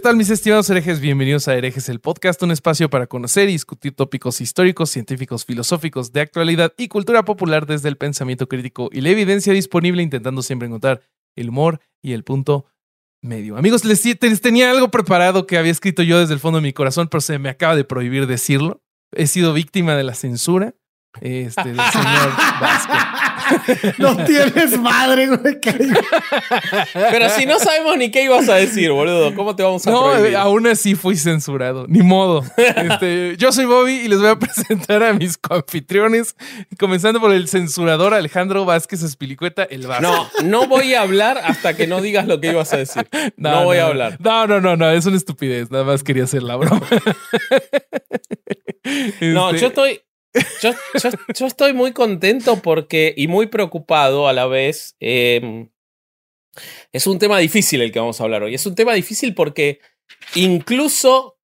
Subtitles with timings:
[0.00, 0.98] ¿Qué tal mis estimados herejes?
[0.98, 6.10] Bienvenidos a Herejes el Podcast, un espacio para conocer y discutir tópicos históricos, científicos, filosóficos,
[6.10, 10.68] de actualidad y cultura popular desde el pensamiento crítico y la evidencia disponible, intentando siempre
[10.68, 11.02] encontrar
[11.36, 12.64] el humor y el punto
[13.20, 13.58] medio.
[13.58, 16.72] Amigos, les, les tenía algo preparado que había escrito yo desde el fondo de mi
[16.72, 18.82] corazón, pero se me acaba de prohibir decirlo.
[19.12, 20.76] He sido víctima de la censura
[21.20, 22.94] este, del señor Vasco.
[23.98, 25.58] No tienes madre, güey.
[27.10, 30.10] Pero si no sabemos ni qué ibas a decir, boludo, ¿cómo te vamos a No,
[30.12, 30.36] prohibir?
[30.36, 31.86] aún así fui censurado.
[31.88, 32.44] Ni modo.
[32.56, 36.34] Este, yo soy Bobby y les voy a presentar a mis coanfitriones,
[36.78, 40.02] comenzando por el censurador Alejandro Vázquez Espilicueta, el Vasco.
[40.02, 43.06] No, no voy a hablar hasta que no digas lo que ibas a decir.
[43.36, 44.16] No, voy a hablar.
[44.20, 45.70] No, no, no, no, es una estupidez.
[45.70, 46.80] Nada más quería hacer la broma.
[49.20, 50.00] No, Este, yo estoy.
[50.62, 50.70] Yo,
[51.02, 53.12] yo- yo estoy muy contento porque.
[53.16, 54.96] y muy preocupado a la vez.
[55.00, 55.68] eh,
[56.92, 58.54] es un tema difícil el que vamos a hablar hoy.
[58.54, 59.80] Es un tema difícil porque
[60.34, 61.38] incluso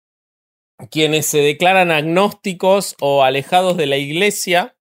[0.91, 4.75] quienes se declaran agnósticos o alejados de la iglesia.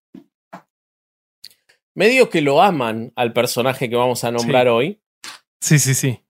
[1.94, 4.71] Medio que lo aman al personaje que vamos a nombrar Sí.
[4.71, 5.00] hoy.
[5.60, 6.21] Sí, sí, sí.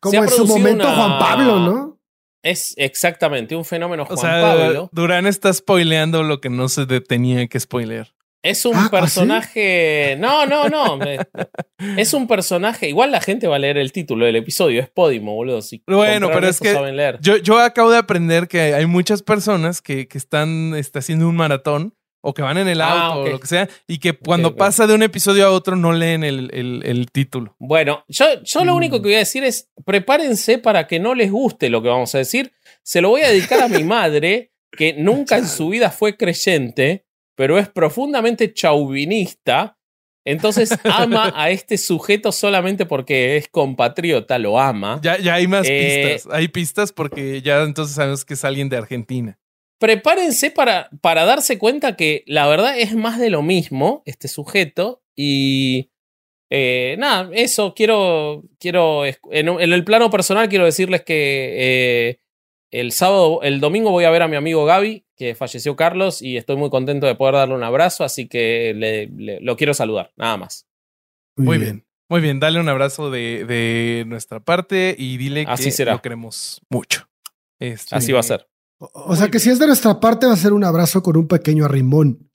[0.00, 1.93] Como en su momento una- Juan Pablo, ¿no?
[2.44, 4.88] Es exactamente un fenómeno O Juan sea, Pablo.
[4.92, 8.14] Durán está spoileando lo que no se tenía que spoilear.
[8.42, 8.90] Es un Ah, ¿ah, sí?
[8.90, 10.16] personaje.
[10.20, 10.98] No, no, no.
[10.98, 11.18] me-
[11.96, 12.88] Es un personaje.
[12.90, 14.82] Igual la gente va a leer el título del episodio.
[14.82, 15.62] Es Podimo, boludo.
[15.62, 17.18] Si Bueno, pero es que saben leer.
[17.22, 21.36] Yo, yo acabo de aprender que hay muchas personas que, que están está haciendo un
[21.36, 21.94] maratón
[22.26, 24.86] o que van en el Ah, auto o lo que sea y que cuando pasa
[24.86, 27.54] de un episodio a otro no leen el, el- el título.
[27.58, 31.30] Bueno, yo, yo lo único que voy a decir es: prepárense para que no les
[31.30, 32.52] guste lo que vamos a decir.
[32.82, 37.04] Se lo voy a dedicar a mi madre, que nunca en su vida fue creyente,
[37.36, 38.52] pero es profundamente
[38.98, 39.78] chauvinista.
[40.26, 44.98] Entonces ama a este sujeto solamente porque es compatriota, lo ama.
[45.02, 46.32] Ya, ya hay más Eh, pistas.
[46.34, 49.38] Hay pistas porque ya entonces sabemos que es alguien de Argentina.
[49.84, 55.02] Prepárense para, para darse cuenta que la verdad es más de lo mismo, este sujeto.
[55.14, 55.90] Y
[56.50, 61.18] eh, nada, eso, quiero, quiero en, en el plano personal quiero decirles que
[61.58, 62.18] eh,
[62.70, 66.38] el sábado, el domingo voy a ver a mi amigo Gaby, que falleció Carlos, y
[66.38, 70.12] estoy muy contento de poder darle un abrazo, así que le- le- lo quiero saludar,
[70.16, 70.66] nada más.
[71.36, 71.84] Muy bien.
[72.08, 75.92] Muy bien, dale un abrazo de, de nuestra parte y dile Así que será.
[75.92, 77.08] lo queremos mucho.
[77.60, 78.46] Este, Así va a ser.
[78.92, 81.16] O, o sea que si es de nuestra parte va a ser un abrazo con
[81.16, 82.30] un pequeño arrimón.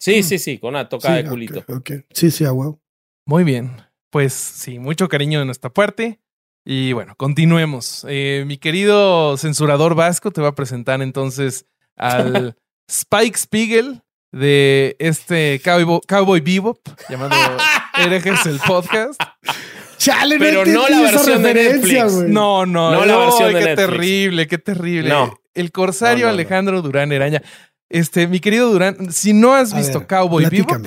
[0.00, 1.64] Sí, sí, sí, con una tocada Sí, de culito.
[2.12, 2.80] Sí, sí, a huevo.
[3.26, 3.72] Muy bien.
[4.10, 6.20] Pues sí, mucho cariño de nuestra parte.
[6.64, 8.04] Y bueno, continuemos.
[8.08, 11.64] Eh, mi querido censurador vasco te va a presentar entonces
[11.96, 12.56] al
[12.88, 14.02] Spike Spiegel
[14.32, 16.78] de este Cowboy, Cowboy Bebop
[17.08, 17.30] llamado
[17.96, 19.20] Herejes el podcast.
[19.96, 22.14] Chale, Pero no la versión de referencia, Netflix.
[22.20, 22.32] güey.
[22.32, 23.88] No, no, No la no, versión de qué Netflix.
[23.90, 25.08] terrible, qué terrible.
[25.08, 25.40] No.
[25.56, 26.40] El corsario No, no, no.
[26.40, 27.42] Alejandro Durán Eraña.
[27.88, 30.86] Este, mi querido Durán, si no has visto ver, Cowboy Bebop,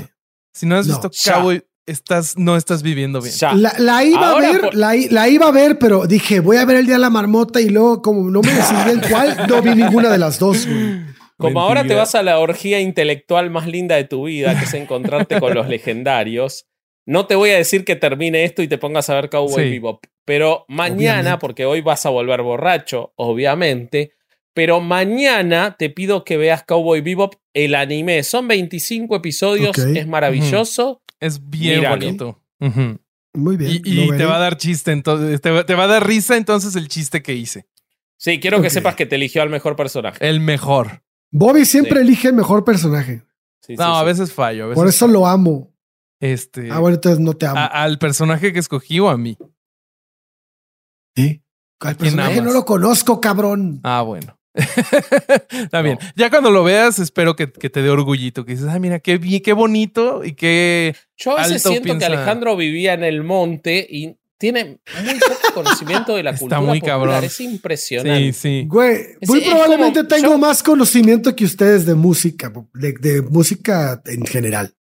[0.53, 0.94] si no has No.
[0.94, 1.34] visto Ya.
[1.35, 3.34] Cowboy, estás, no estás viviendo bien.
[3.35, 3.53] Ya.
[3.53, 6.66] La, la iba Ahora a ver, por- la, iba a ver, pero dije, voy a
[6.66, 9.62] ver el día de la marmota y luego, como no me decidí en cuál, no
[9.62, 11.01] vi ninguna de las dos, güey.
[11.38, 14.74] Como ahora te vas a la orgía intelectual más linda de tu vida, que es
[14.74, 16.65] encontrarte con los legendarios,
[17.06, 19.69] no te voy a decir que termine esto y te pongas a ver Cowboy Sí.
[19.72, 20.04] Bebop.
[20.25, 21.38] Pero mañana, Obviamente.
[21.39, 24.12] porque hoy vas a volver borracho, obviamente,
[24.54, 28.24] pero mañana te pido que veas Cowboy Bebop, el anime.
[28.24, 31.01] Son 25 episodios, es maravilloso.
[31.19, 31.96] Es bien Míralo.
[31.96, 32.44] bonito.
[33.34, 33.81] Muy bien.
[33.86, 36.75] Y, te va a dar chiste, entonces, te, va- te va a dar risa entonces
[36.75, 37.68] el chiste que hice.
[38.18, 40.28] Sí, quiero que sepas que te eligió al mejor personaje.
[40.28, 41.04] El mejor.
[41.31, 42.06] Bobby siempre Sí.
[42.07, 43.22] elige el mejor personaje.
[43.62, 44.06] Sí, sí, No, a sí.
[44.07, 44.66] veces fallo.
[44.66, 45.72] A veces Por eso lo amo.
[46.19, 47.60] Este, Ah, bueno, entonces no te amo.
[47.60, 49.38] a- al personaje que escogí o a mí.
[51.16, 51.44] ¿Sí?
[51.81, 53.80] Al personaje no lo conozco, cabrón.
[53.84, 54.38] Ah, bueno.
[55.51, 55.97] Está bien.
[56.15, 58.45] Ya cuando lo veas, espero que, que te dé orgullito.
[58.45, 60.95] Que dices, ay, mira, qué, qué bonito y qué.
[61.17, 65.53] Yo a veces siento piensa- que Alejandro vivía en el monte y tiene muy poco
[65.53, 67.00] conocimiento de la Está cultura muy popular.
[67.00, 67.23] cabrón.
[67.25, 68.33] Es impresionante.
[68.33, 68.65] Sí, sí.
[68.67, 73.21] Güey, muy es probablemente como- tengo yo- más conocimiento que ustedes de música, de, de
[73.21, 74.73] música en general.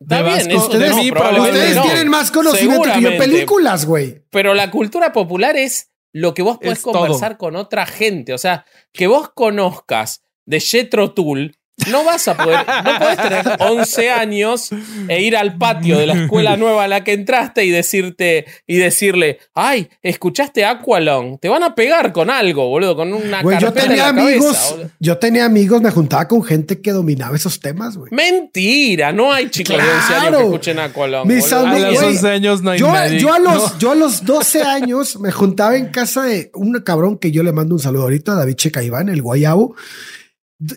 [0.00, 1.82] Está bien, eso no, Ustedes no.
[1.82, 4.22] tienen más conocimiento que yo películas, güey.
[4.30, 8.32] Pero la cultura popular es lo que vos podés Es conversar con otra gente.
[8.32, 11.57] O sea, que vos conozcas de Jetro Tull,
[11.90, 14.70] no vas a poder, no podés tener 11 años
[15.08, 18.76] e ir al patio de la escuela nueva a la que entraste y decirte y
[18.76, 23.66] decirle, ay, escuchaste Aqualong, te van a pegar con algo, boludo, con una Güey, yo
[23.68, 24.90] carpeta en tenía la cabeza, amigos, boludo.
[24.98, 28.12] yo tenía amigos, me juntaba con gente que dominaba esos temas, güey.
[28.12, 30.40] Mentira, no hay chicos de 11 años que Claro.
[30.40, 31.26] escuchen Aqualong.
[31.28, 31.52] Mis.
[31.52, 33.18] A los güey, 11 años no hay Yo, nadie.
[33.20, 33.78] yo a los, No.
[33.78, 37.52] yo a los 12 años me juntaba en casa de un cabrón que yo le
[37.52, 39.74] mando un saludo ahorita, David Checaiván, el guayabo,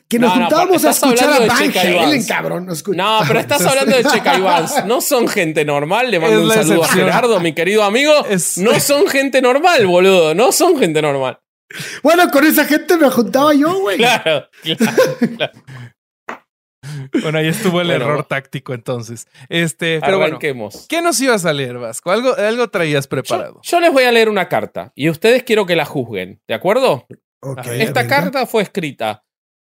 [0.08, 2.68] que nos No, no, juntábamos a estás escuchar a hablando de Van Checa Halen, cabrón.
[2.96, 4.86] No, pero estás hablando de Checa y Vans.
[4.86, 6.12] No son gente normal.
[6.12, 7.10] Le mando Es un saludo excepción.
[7.10, 8.26] a Gerardo, mi querido amigo.
[8.28, 10.36] Es- No son gente normal, boludo.
[10.36, 11.40] No son gente normal.
[12.04, 13.98] Bueno, con esa gente me juntaba yo, güey.
[13.98, 15.54] Claro, claro, claro.
[17.22, 19.28] Bueno, ahí estuvo el Bueno, error táctico entonces.
[19.50, 20.26] Este, pero bueno.
[20.36, 20.86] Arranquemos.
[20.90, 22.12] ¿Qué nos ibas a leer, Vasco?
[22.12, 23.62] Algo, algo traías preparado.
[23.64, 27.06] yo les voy a leer una carta y ustedes quiero que la juzguen, ¿de acuerdo?
[27.64, 28.08] Esta venga.
[28.08, 29.24] carta fue escrita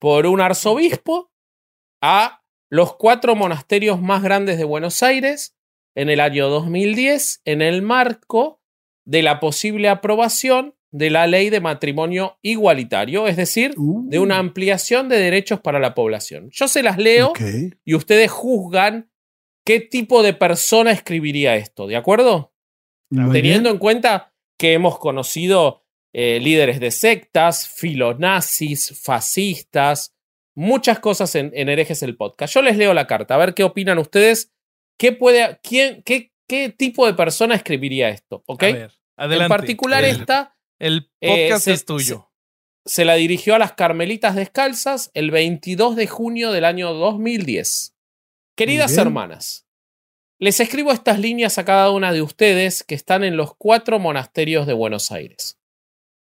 [0.02, 1.30] por un arzobispo
[2.02, 5.54] a los cuatro monasterios más grandes de Buenos Aires
[5.94, 8.60] en el año 2010 en el marco
[9.06, 14.38] de la posible aprobación de la ley de matrimonio igualitario, es decir, Uh, de una
[14.38, 16.48] ampliación de derechos para la población.
[16.50, 17.32] Yo se las leo
[17.84, 19.08] y ustedes juzgan
[19.64, 22.52] qué tipo de persona escribiría esto, ¿de acuerdo?
[23.08, 23.76] Muy Teniendo bien.
[23.76, 25.81] en cuenta que hemos conocido
[26.12, 30.14] eh, líderes de sectas, filonazis, fascistas,
[30.54, 32.54] muchas cosas en, en Herejes el podcast.
[32.54, 34.50] Yo les leo la carta, a ver qué opinan ustedes.
[34.98, 38.42] ¿Qué, puede, quién, qué, qué tipo de persona escribiría esto?
[38.46, 38.62] ¿Ok?
[38.62, 39.44] A ver, adelante.
[39.44, 42.30] en particular, el, esta el eh, podcast se- es tuyo.
[42.84, 47.94] se la dirigió a las Carmelitas Descalzas el 22 de junio del año 2010.
[48.54, 49.66] Queridas hermanas,
[50.38, 54.66] les escribo estas líneas a cada una de ustedes que están en los cuatro monasterios
[54.66, 55.58] de Buenos Aires.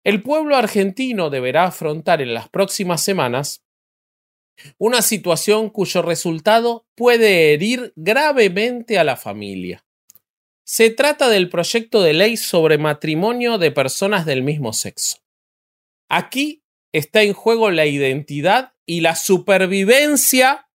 [0.05, 3.63] El pueblo argentino deberá afrontar en las próximas semanas
[4.79, 9.85] una situación cuyo resultado puede herir gravemente a la familia.
[10.65, 15.19] Se trata del proyecto de ley sobre matrimonio de personas del mismo sexo.
[16.09, 16.63] Aquí
[16.93, 20.69] está en juego la identidad y la supervivencia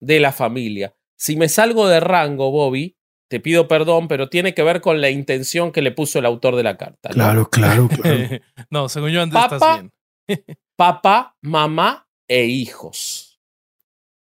[0.00, 0.96] de la familia.
[1.16, 2.96] Si me salgo de rango, Bobby,
[3.34, 6.54] te pido perdón, pero tiene que ver con la intención que le puso el autor
[6.54, 7.08] de la carta.
[7.08, 7.14] ¿no?
[7.14, 8.28] Claro, claro, claro.
[8.70, 9.90] no, según yo antes estás Papá.
[10.28, 10.46] bien.
[10.76, 13.40] Papá, mamá e hijos.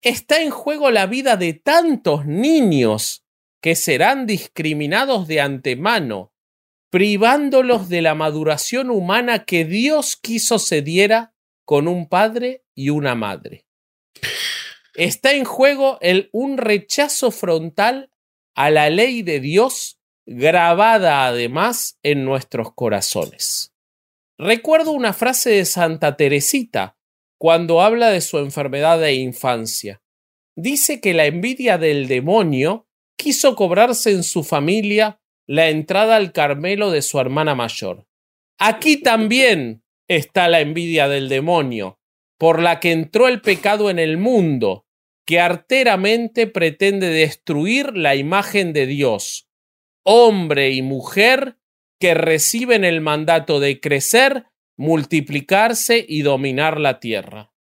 [0.02, 3.26] Está en juego la vida de tantos niños
[3.60, 6.32] que serán discriminados de antemano,
[6.90, 11.34] privándolos de la maduración humana que Dios quiso se diera
[11.66, 13.66] con un padre y una madre.
[14.96, 18.10] Está en juego el, un rechazo frontal
[18.62, 19.98] a la ley de Dios
[20.28, 23.74] grabada además en nuestros corazones.
[24.38, 26.96] Recuerdo una frase de Santa Teresita
[27.40, 30.04] cuando habla de su enfermedad de infancia.
[30.56, 32.88] Dice que la envidia del demonio
[33.18, 38.06] quiso cobrarse en su familia la entrada al Carmelo de su hermana mayor.
[38.60, 42.00] Aquí también está la envidia del demonio,
[42.38, 44.86] por la que entró el pecado en el mundo,
[45.26, 49.50] que arteramente pretende destruir la imagen de Dios,
[50.04, 51.58] hombre y mujer
[52.00, 57.54] que reciben el mandato de crecer, multiplicarse y dominar la tierra.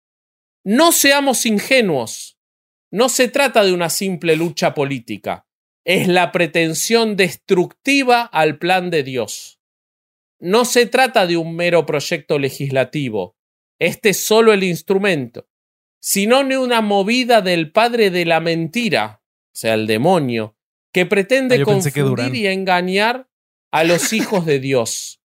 [0.63, 2.37] No seamos ingenuos.
[2.91, 5.45] No se trata de una simple lucha política.
[5.85, 9.59] Es la pretensión destructiva al plan de Dios.
[10.39, 13.35] No se trata de un mero proyecto legislativo.
[13.77, 15.48] Este es solo el instrumento,
[15.99, 20.55] sino de una movida del padre de la mentira, o sea, el demonio,
[20.93, 23.29] que pretende Ah, que confundir y engañar
[23.71, 25.21] a los hijos de Dios.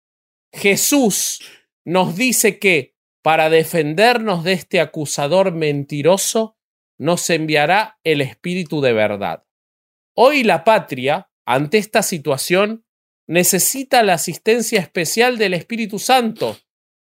[0.53, 1.41] Jesús
[1.85, 6.59] nos dice que para defendernos de este acusador mentiroso,
[6.99, 9.45] nos enviará el Espíritu de verdad.
[10.15, 12.85] Hoy la patria, ante esta situación,
[13.27, 16.59] necesita la asistencia especial del Espíritu Santo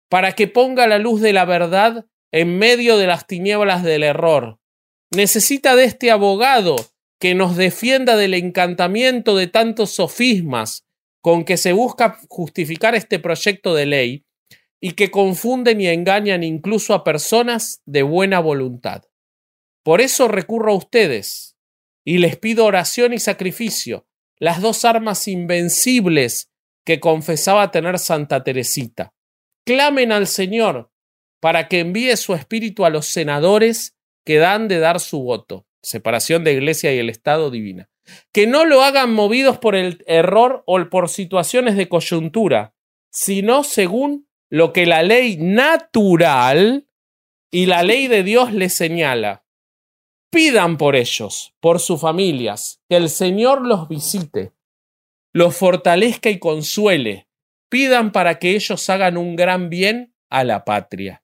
[0.08, 4.60] para que ponga la luz de la verdad en medio de las tinieblas del error.
[5.12, 6.76] Necesita de este abogado
[7.20, 10.84] que nos defienda del encantamiento de tantos sofismas
[11.22, 14.26] con que se busca justificar este proyecto de ley
[14.82, 19.04] y que confunden y engañan incluso a personas de buena voluntad.
[19.84, 21.56] Por eso recurro a ustedes
[22.04, 24.08] y les pido oración y sacrificio,
[24.40, 26.50] las dos armas invencibles
[26.84, 29.14] que confesaba tener Santa Teresita.
[29.66, 30.93] Clamen al Señor
[31.44, 36.46] para que envíe su espíritu a los senadores que dan de dar su voto, separación
[36.46, 37.90] de Iglesia y el Estado divina.
[38.32, 42.74] Que no lo hagan movidos por el error o por situaciones de coyuntura,
[43.12, 46.88] sino según lo que la ley natural
[47.52, 49.46] y la ley de Dios les señala.
[50.32, 54.54] Pidan por ellos, por sus familias, que el Señor los visite,
[55.34, 57.28] los fortalezca y consuele.
[57.68, 61.23] Pidan para que ellos hagan un gran bien a la patria.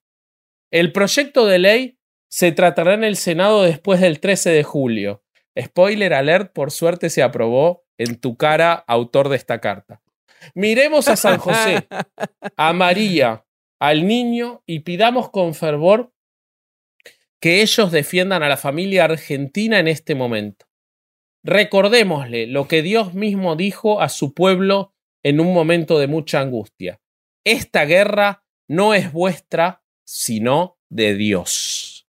[0.72, 2.00] El proyecto de ley
[2.30, 5.24] se tratará en el Senado después del 13 de julio.
[5.60, 10.02] Spoiler alert, por suerte se aprobó en tu cara, autor de esta carta.
[10.54, 11.88] Miremos a San José,
[12.56, 13.46] a María,
[13.80, 16.14] al niño y pidamos con fervor
[17.42, 20.68] que ellos defiendan a la familia argentina en este momento.
[21.44, 27.02] Recordémosle lo que Dios mismo dijo a su pueblo en un momento de mucha angustia.
[27.46, 32.08] Esta guerra no es vuestra, sino de Dios.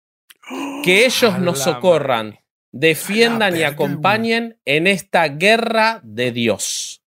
[0.86, 2.40] Que ellos nos socorran,
[2.72, 7.04] defiendan y acompañen en esta guerra de Dios.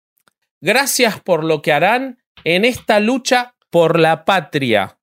[0.60, 4.98] Gracias por lo que harán en esta lucha por la patria.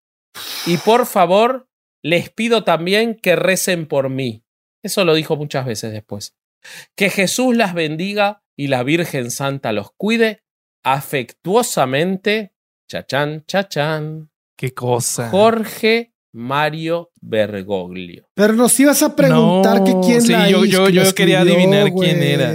[0.67, 1.67] Y por favor,
[2.03, 4.43] les pido también que recen por mí.
[4.83, 6.37] Eso lo dijo muchas veces después.
[6.95, 10.43] Que Jesús las bendiga y la Virgen Santa los cuide
[10.83, 12.53] afectuosamente.
[12.87, 14.29] Chachán, chachán.
[14.59, 15.29] Qué cosa.
[15.29, 18.27] Jorge Mario Bergoglio.
[18.35, 21.39] Pero nos ibas a preguntar No, que quién sí, la yo- yo- yo quería escribió,
[21.39, 22.53] adivinar quién era.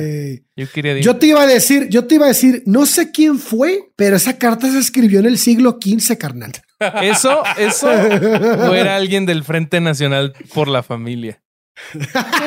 [0.55, 3.39] Yo quería Yo te iba a decir, yo te iba a decir, no sé quién
[3.39, 6.53] fue, pero esa carta se escribió en el siglo XV, carnal.
[7.03, 7.89] Eso, eso,
[8.71, 11.43] o era alguien del Frente Nacional por la Familia.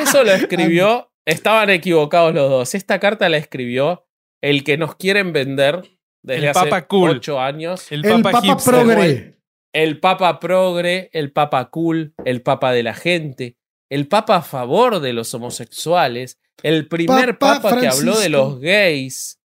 [0.00, 1.10] Eso lo escribió.
[1.26, 2.74] Estaban equivocados los dos.
[2.76, 4.06] Esta carta la escribió
[4.40, 5.82] el que nos quieren vender
[6.22, 7.10] desde El hace Papa Cool.
[7.10, 7.90] ocho años.
[7.90, 8.74] El, El Papa, Papa hipster.
[8.74, 9.37] Progre.
[9.72, 13.56] El Papa progre, el Papa cool, el Papa de la gente,
[13.90, 18.60] el Papa a favor de los homosexuales, el primer Papa Papa, que habló de los
[18.60, 19.40] gays.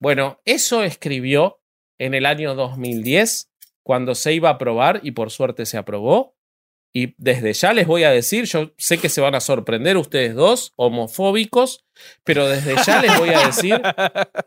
[0.00, 1.60] Bueno, eso escribió
[1.98, 3.50] en el año 2010,
[3.82, 6.36] cuando se iba a aprobar y por suerte se aprobó.
[6.94, 10.34] Y desde ya les voy a decir, yo sé que se van a sorprender ustedes
[10.34, 11.86] dos, homofóbicos,
[12.22, 13.80] pero desde ya les voy a decir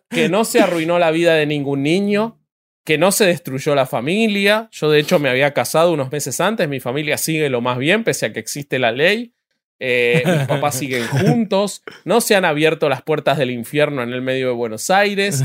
[0.09, 2.39] que no se arruinó la vida de ningún niño,
[2.85, 4.69] que no se destruyó la familia.
[4.71, 8.03] Yo de hecho me había casado unos meses antes, mi familia sigue lo más bien,
[8.03, 9.33] pese a que existe la ley.
[9.79, 14.21] Eh, mis papás siguen juntos, no se han abierto las puertas del infierno en el
[14.21, 15.43] medio de Buenos Aires,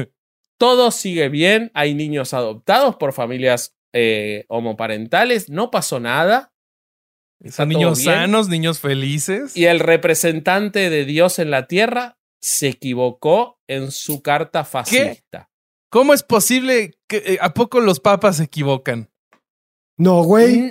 [0.58, 6.52] todo sigue bien, hay niños adoptados por familias eh, homoparentales, no pasó nada.
[7.50, 8.14] Son niños bien.
[8.14, 9.56] sanos, niños felices.
[9.56, 15.50] Y el representante de Dios en la tierra se equivocó en su carta fascista.
[15.92, 19.10] ¿Cómo es posible que eh, a poco los papas se equivocan?
[19.98, 20.70] No, güey, Mm,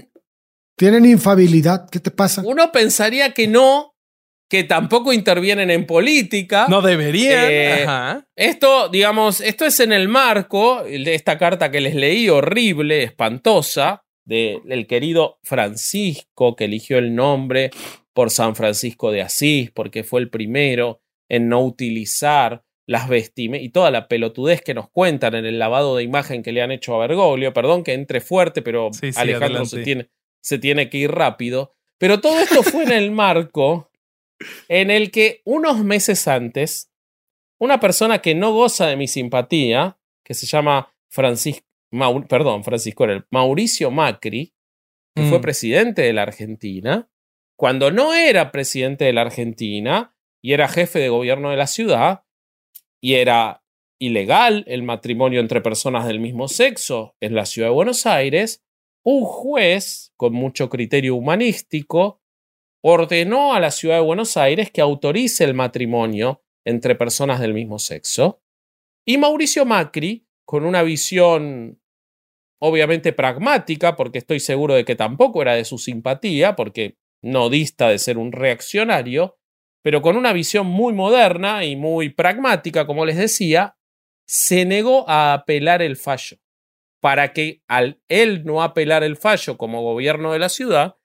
[0.76, 1.88] tienen infabilidad.
[1.92, 2.42] ¿Qué te pasa?
[2.44, 3.94] Uno pensaría que no,
[4.50, 6.66] que tampoco intervienen en política.
[6.68, 7.46] No deberían.
[7.52, 8.28] Eh, Ajá.
[8.36, 14.04] Esto, digamos, esto es en el marco de esta carta que les leí, horrible, espantosa,
[14.26, 17.70] del querido Francisco, que eligió el nombre
[18.14, 21.00] por San Francisco de Asís, porque fue el primero
[21.30, 25.96] en no utilizar las vestimentas y toda la pelotudez que nos cuentan en el lavado
[25.96, 27.54] de imagen que le han hecho a Bergoglio.
[27.54, 30.10] Perdón que entre fuerte, pero Sí, sí, Alejandro se tiene,
[30.42, 31.74] se tiene que ir rápido.
[31.98, 33.90] Pero todo esto fue en el marco
[34.68, 36.92] en el que unos meses antes,
[37.60, 41.66] una persona que no goza de mi simpatía, que se llama Francisco,
[42.28, 44.54] perdón, Francisco, era el Mauricio Macri,
[45.16, 45.42] que fue Mm.
[45.42, 47.10] presidente de la Argentina,
[47.56, 52.24] cuando no era presidente de la Argentina y era jefe de gobierno de la ciudad,
[53.02, 53.64] y era
[54.00, 58.64] ilegal el matrimonio entre personas del mismo sexo en la ciudad de Buenos Aires,
[59.04, 62.22] un juez con mucho criterio humanístico
[62.84, 67.80] ordenó a la ciudad de Buenos Aires que autorice el matrimonio entre personas del mismo
[67.80, 68.42] sexo.
[69.06, 71.80] Y Mauricio Macri, con una visión
[72.60, 77.90] obviamente pragmática, porque estoy seguro de que tampoco era de su simpatía, porque no dista
[77.90, 79.40] de ser un reaccionario,
[79.82, 83.78] pero con una visión muy moderna y muy pragmática, como les decía,
[84.28, 86.38] se negó a apelar el fallo,
[87.02, 90.98] para que al él no apelar el fallo como gobierno de la ciudad,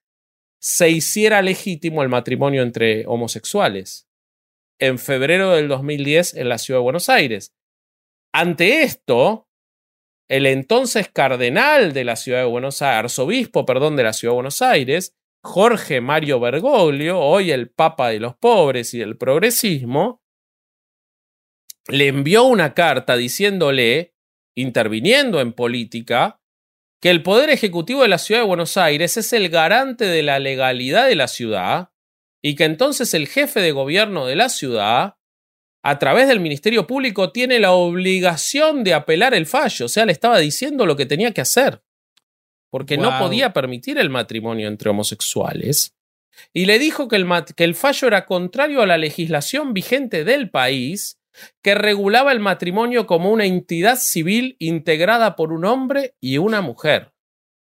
[0.61, 4.09] se hiciera legítimo el matrimonio entre homosexuales.
[4.79, 7.55] en febrero del 2010 en la ciudad de Buenos Aires.
[8.35, 9.49] Ante esto,
[10.29, 14.37] el entonces cardenal de la ciudad de Buenos Aires, arzobispo, perdón, de la ciudad de
[14.37, 15.16] Buenos Aires,
[15.47, 20.21] Jorge Mario Bergoglio, hoy el Papa de los pobres y del progresismo,
[21.87, 24.17] le envió una carta diciéndole,
[24.57, 26.43] interviniendo en política,
[27.01, 30.41] que el Poder Ejecutivo de la Ciudad de Buenos Aires es el garante de la
[30.41, 31.91] legalidad de la ciudad
[32.43, 35.17] y que entonces el jefe de gobierno de la ciudad,
[35.85, 39.87] a través del Ministerio Público, tiene la obligación de apelar el fallo.
[39.87, 41.83] O sea, le estaba diciendo lo que tenía que hacer,
[42.71, 45.95] porque no podía permitir el matrimonio entre homosexuales.
[46.53, 50.25] Y le dijo que el, mat- que el fallo era contrario a la legislación vigente
[50.25, 51.19] del país
[51.63, 57.13] que regulaba el matrimonio como una entidad civil integrada por un hombre y una mujer.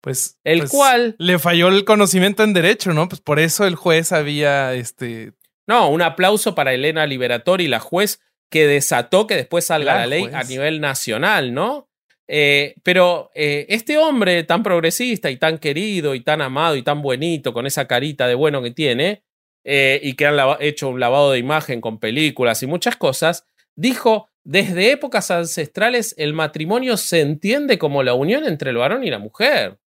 [0.03, 3.09] Pues, El pues, cual- le falló el conocimiento en derecho, ¿no?
[3.09, 5.35] Pues por eso el juez había este
[5.67, 8.21] No, un aplauso para Elena Liberatori, la juez
[8.51, 10.35] que desató que después salga La la, ley juez.
[10.35, 11.90] a nivel nacional, ¿no?
[12.33, 17.03] Eh, pero eh, este hombre tan progresista y tan querido y tan amado y tan
[17.03, 19.25] buenito, con esa carita de bueno que tiene,
[19.65, 24.29] eh, y que han hecho un lavado de imagen con películas y muchas cosas, dijo,
[24.45, 29.19] desde épocas ancestrales el matrimonio se entiende como la unión entre el varón y la
[29.19, 29.81] mujer.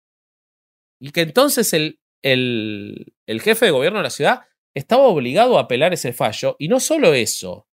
[0.99, 5.63] Y que entonces el, el, el jefe de gobierno de la ciudad estaba obligado a
[5.63, 6.57] apelar ese fallo.
[6.59, 7.69] Y no solo eso,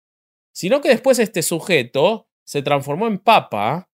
[0.52, 3.90] sino que después este sujeto se transformó en papa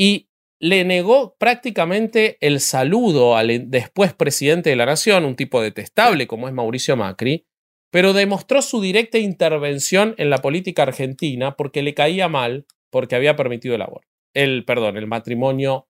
[0.00, 0.28] y
[0.58, 6.48] le negó prácticamente el saludo al después presidente de la nación, un tipo detestable como
[6.48, 7.46] es Mauricio Macri,
[7.92, 13.36] pero demostró su directa intervención en la política argentina porque le caía mal porque había
[13.36, 14.08] permitido el aborto.
[14.34, 15.88] El, perdón, el matrimonio.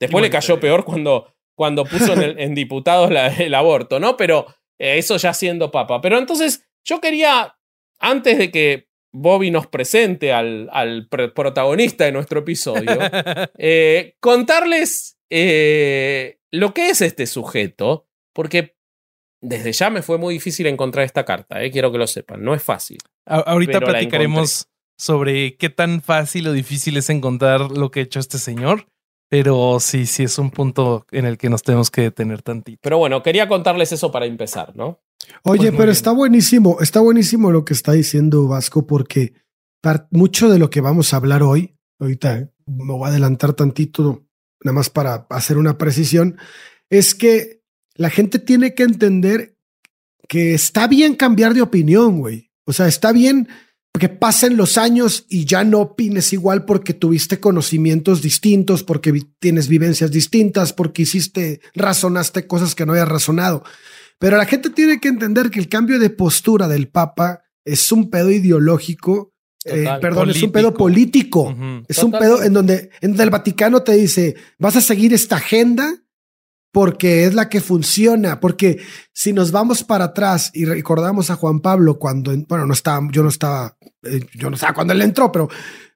[0.00, 4.16] Después le cayó peor cuando, cuando puso en, el- en diputados la- el aborto, ¿no?
[4.16, 4.46] Pero
[4.78, 6.00] eh, eso ya siendo papa.
[6.00, 7.56] Pero entonces yo quería,
[8.00, 12.98] antes de que Bobby nos presente al, al pr- protagonista de nuestro episodio,
[13.58, 18.76] eh, contarles eh, lo que es este sujeto, porque
[19.42, 22.54] desde ya me fue muy difícil encontrar esta carta, eh, quiero que lo sepan, no
[22.54, 22.98] es fácil.
[23.26, 24.66] A- ahorita platicaremos
[24.98, 28.86] sobre qué tan fácil o difícil es encontrar lo que ha hecho este señor,
[29.28, 32.78] pero sí, sí es un punto en el que nos tenemos que detener tantito.
[32.82, 35.00] Pero bueno, quería contarles eso para empezar, ¿no?
[35.44, 35.88] Oye, Pues muy pero bien.
[35.90, 39.34] está buenísimo, está buenísimo lo que está diciendo Vasco, porque
[40.10, 44.24] mucho de lo que vamos a hablar hoy, ahorita me voy a adelantar tantito,
[44.62, 46.36] nada más para hacer una precisión,
[46.90, 47.62] es que
[47.94, 49.56] la gente tiene que entender
[50.28, 52.50] que está bien cambiar de opinión, güey.
[52.64, 53.48] O sea, está bien
[53.98, 59.68] que pasen los años y ya no opines igual porque tuviste conocimientos distintos, porque tienes
[59.68, 63.62] vivencias distintas, porque hiciste, razonaste cosas que no habías razonado.
[64.22, 68.08] Pero la gente tiene que entender que el cambio de postura del Papa es un
[68.08, 71.52] pedo ideológico, eh, perdón, es un pedo Político.
[71.88, 75.38] Es un pedo en donde, en donde el Vaticano te dice, vas a seguir esta
[75.38, 76.04] agenda
[76.70, 78.80] porque es la que funciona, porque
[79.12, 83.24] si nos vamos para atrás y recordamos a Juan Pablo cuando, bueno, no estaba, yo
[83.24, 85.48] no estaba, eh, yo no estaba cuando él entró, pero,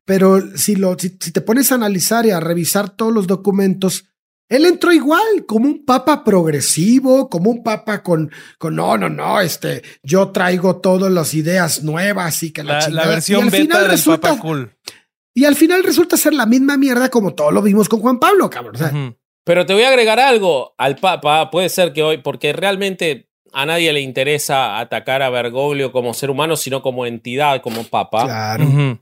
[0.05, 4.09] pero si, lo, si, si te pones a analizar y a revisar todos los documentos,
[4.49, 9.41] él entró igual, como un papa progresivo, como un papa con, con no, no, no,
[9.41, 13.07] este, yo traigo todas las ideas nuevas y que la, La, la chingada".
[13.07, 14.77] Y versión al beta final del resulta- Papa Cool.
[15.35, 18.49] y al final resulta ser la misma mierda como todos lo vimos con Juan Pablo,
[18.51, 18.77] cabrón.
[18.77, 19.17] O sea, Ujú.
[19.45, 21.51] Pero te voy a agregar algo al Papa.
[21.53, 26.31] Puede ser que hoy, porque realmente a nadie le interesa atacar a Bergoglio como ser
[26.31, 28.25] humano, sino como entidad, como Papa.
[28.25, 28.99] claro.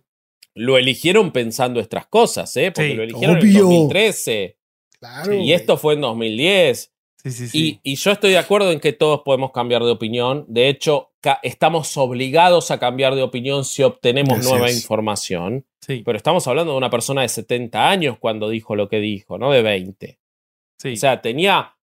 [0.54, 2.70] Lo eligieron pensando estas cosas, ¿eh?
[2.72, 3.58] Porque Sí, lo eligieron obvio.
[3.58, 4.58] en 2013.
[5.04, 5.52] Claro, y güey.
[5.52, 6.92] esto fue en 2010.
[7.22, 7.80] Sí, sí, sí.
[7.82, 10.44] Y, y yo estoy de acuerdo en que todos podemos cambiar de opinión.
[10.46, 11.12] De hecho,
[11.42, 14.76] estamos obligados a cambiar de opinión si obtenemos Así nueva es.
[14.82, 15.66] información.
[15.80, 19.38] sí, Pero estamos hablando de una persona de 70 años cuando dijo lo que dijo,
[19.38, 20.18] no de 20.
[20.78, 20.92] sí.
[20.92, 21.76] O sea, tenía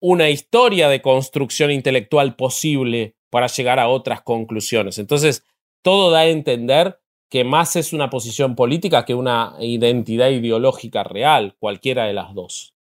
[0.00, 4.98] una historia de construcción intelectual posible para llegar a otras conclusiones.
[4.98, 5.44] Entonces,
[5.82, 6.99] todo da a entender
[7.30, 12.74] que más es una posición política que una identidad ideológica real, cualquiera de las dos.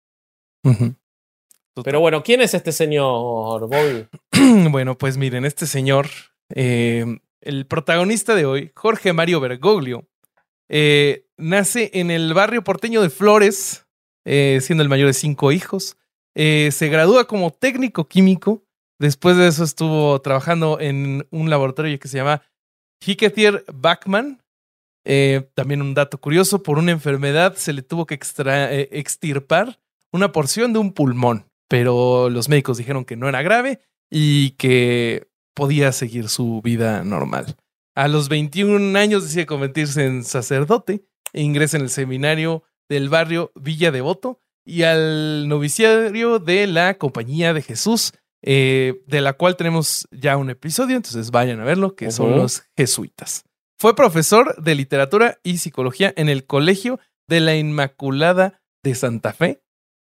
[1.83, 4.07] Pero bueno, ¿quién es este señor, Bobby?
[4.71, 6.07] bueno, pues miren, este señor,
[6.53, 7.05] eh,
[7.41, 10.09] el protagonista de hoy, Jorge Mario Bergoglio,
[10.69, 13.87] eh, nace en el barrio porteño de Flores,
[14.25, 15.97] eh, siendo el mayor de cinco hijos.
[16.35, 18.63] Eh, se gradúa como técnico químico.
[18.99, 22.43] Después de eso estuvo trabajando en un laboratorio que se llama
[23.03, 24.38] Hiketier Bachmann.
[25.11, 29.79] Eh, también un dato curioso, por una enfermedad se le tuvo que extra- eh, extirpar
[30.11, 33.79] una porción de un pulmón, pero los médicos dijeron que no era grave
[34.11, 37.55] y que podía seguir su vida normal.
[37.95, 43.51] A los 21 años decide convertirse en sacerdote e ingresa en el seminario del barrio
[43.55, 50.07] Villa Devoto y al noviciario de la Compañía de Jesús, eh, de la cual tenemos
[50.11, 53.43] ya un episodio, entonces vayan a verlo, que son los jesuitas.
[53.79, 59.63] Fue profesor de literatura y psicología en el Colegio de la Inmaculada de Santa Fe.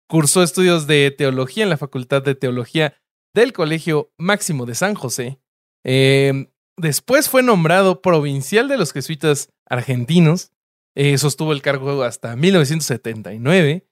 [0.09, 3.01] Cursó estudios de teología en la Facultad de Teología
[3.33, 5.39] del Colegio Máximo de San José.
[5.85, 10.51] Eh, después fue nombrado provincial de los jesuitas argentinos.
[10.93, 13.87] Eh, sostuvo el cargo hasta 1979.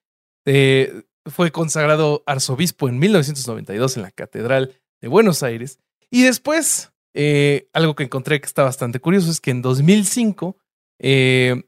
[0.47, 5.79] Eh, fue consagrado arzobispo en 1992 en la Catedral de Buenos Aires.
[6.09, 10.57] Y después, eh, algo que encontré que está bastante curioso es que en 2005,
[10.99, 11.63] eh,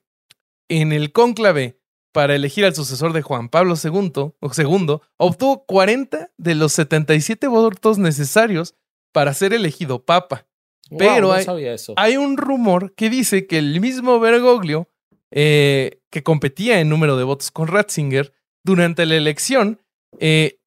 [0.70, 1.80] en el cónclave
[2.14, 7.48] para elegir al sucesor de Juan Pablo II, o segundo, obtuvo 40 de los 77
[7.48, 8.76] votos necesarios
[9.12, 10.46] para ser elegido papa.
[10.98, 11.94] Pero no hay- sabía eso.
[11.98, 14.90] Hay un rumor que dice que el mismo Bergoglio,
[15.32, 18.32] eh, que competía en número de votos con Ratzinger,
[18.64, 19.82] durante la elección,
[20.20, 20.60] eh,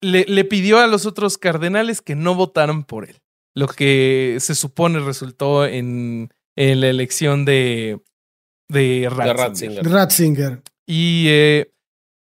[0.00, 3.20] le, le pidió a los otros cardenales que no votaran por él.
[3.58, 8.00] Lo que se supone resultó en, en la elección de,
[8.68, 9.36] de de Ratzinger.
[9.36, 9.90] Ratzinger.
[9.90, 10.62] Ratzinger.
[10.86, 11.72] Y eh,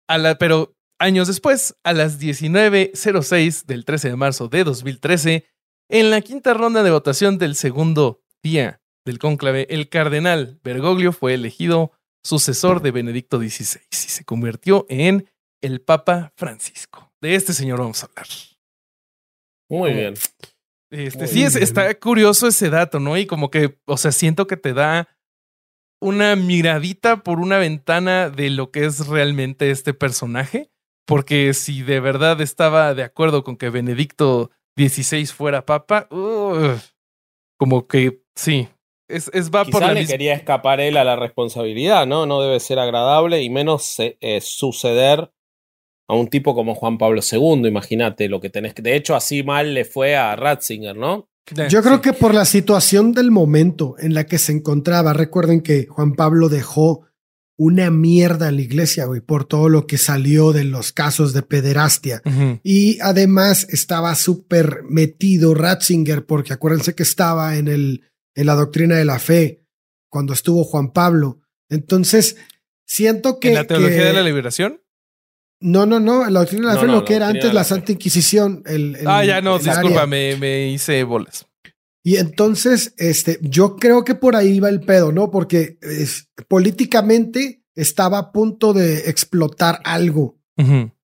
[0.08, 5.46] a la, pero años después, a las 19.06 del 13 de marzo de 2013,
[5.90, 11.34] en la quinta ronda de votación del segundo día del cónclave, el cardenal Bergoglio fue
[11.34, 11.92] elegido
[12.24, 15.30] sucesor de Benedicto XVI y se convirtió en
[15.62, 17.12] el Papa Francisco.
[17.22, 18.28] De este señor vamos a hablar.
[19.70, 20.14] Muy bien.
[20.96, 23.18] Este, sí, es- está curioso ese dato, ¿no?
[23.18, 25.08] Y como que, o sea, siento que te da
[26.02, 30.70] una miradita por una ventana de lo que es realmente este personaje.
[31.08, 36.08] Porque si de verdad estaba de acuerdo con que Benedicto XVI fuera papa,
[37.60, 38.68] como que sí,
[39.08, 40.12] es, es va por Quizá la le misma.
[40.14, 42.26] quería escapar él a la responsabilidad, ¿no?
[42.26, 45.32] No debe ser agradable y menos eh, suceder
[46.08, 48.82] a un tipo como Juan Pablo II, imagínate lo que tenés que...
[48.82, 51.30] De hecho, así mal le fue a Ratzinger, ¿no?
[51.70, 52.02] Yo creo sí.
[52.02, 56.50] que por la situación del momento en la que se encontraba, recuerden que Juan Pablo
[56.50, 57.06] dejó
[57.58, 61.42] una mierda en la iglesia, güey, por todo lo que salió de los casos de
[61.44, 62.22] pederastia.
[62.64, 68.02] Y además estaba súper metido Ratzinger, porque acuérdense que estaba en, el,
[68.36, 69.64] en la doctrina de la fe
[70.10, 71.40] cuando estuvo Juan Pablo.
[71.70, 72.38] Entonces,
[72.86, 73.50] siento que.
[73.50, 74.82] ¿En la teología que- de la liberación?
[75.66, 77.64] No, no, no, la doctrina de la No, fe, no, lo que era antes la.
[77.64, 78.62] Santa Inquisición.
[78.66, 81.46] El, el- ah, ya no, disculpa, me, me hice bolas.
[82.04, 85.32] Y entonces, este, yo creo que por ahí va el pedo, ¿no?
[85.32, 90.38] Porque es, políticamente estaba a punto de explotar algo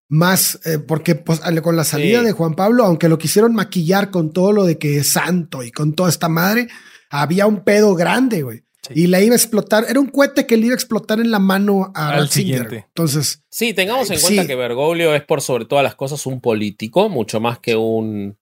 [0.10, 2.26] más, eh, porque pues, con la salida Sí.
[2.26, 5.72] de Juan Pablo, aunque lo quisieron maquillar con todo lo de que es santo y
[5.72, 6.68] con toda esta madre,
[7.10, 8.64] había un pedo grande, güey.
[8.88, 8.94] Sí.
[8.96, 11.38] Y le iba a explotar, era un cohete que le iba a explotar en la
[11.40, 12.58] mano a Al Ratzinger.
[12.62, 12.86] siguiente.
[12.88, 14.26] Entonces, Sí, tengamos en Sí.
[14.26, 18.38] cuenta que Bergoglio es por sobre todas las cosas un político, mucho más que un,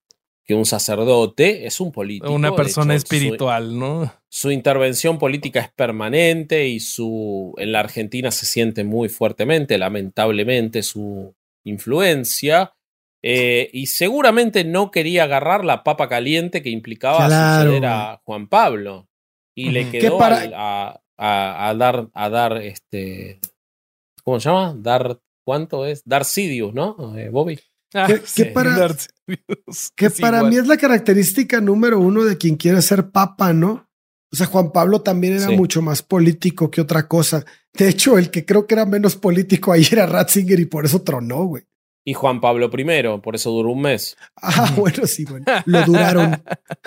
[0.45, 2.31] que un sacerdote, es un político.
[2.31, 4.13] Una persona hecho, su- espiritual, ¿no?
[4.29, 10.83] su intervención política es permanente y su en la Argentina se siente muy fuertemente, lamentablemente,
[10.83, 12.73] su influencia.
[13.21, 18.47] eh, y seguramente no quería agarrar la papa caliente que implicaba Claro, suceder a Juan
[18.47, 19.08] Pablo.
[19.59, 23.39] Y le quedó Que para- al- a, a- a dar, a dar este.
[24.23, 24.75] ¿Cómo se llama?
[24.77, 25.19] Dar.
[25.45, 26.03] ¿Cuánto es?
[26.05, 27.17] Dar Sidious, ¿no?
[27.17, 27.59] Eh, Bobby.
[27.93, 28.87] Ah, ¿Qué- qué para-
[29.95, 30.51] que para igual.
[30.51, 33.87] mí es la característica número uno de quien quiere ser papa, ¿no?
[34.31, 35.55] O sea, Juan Pablo también era Sí.
[35.55, 37.43] mucho más político que otra cosa.
[37.73, 41.01] De hecho, el que creo que era menos político ahí era Ratzinger y por eso
[41.01, 41.63] tronó, güey.
[42.09, 44.17] Y Juan Pablo I, por eso duró un mes.
[44.41, 45.45] Ah, bueno, sí, bueno.
[45.65, 46.41] Lo duraron.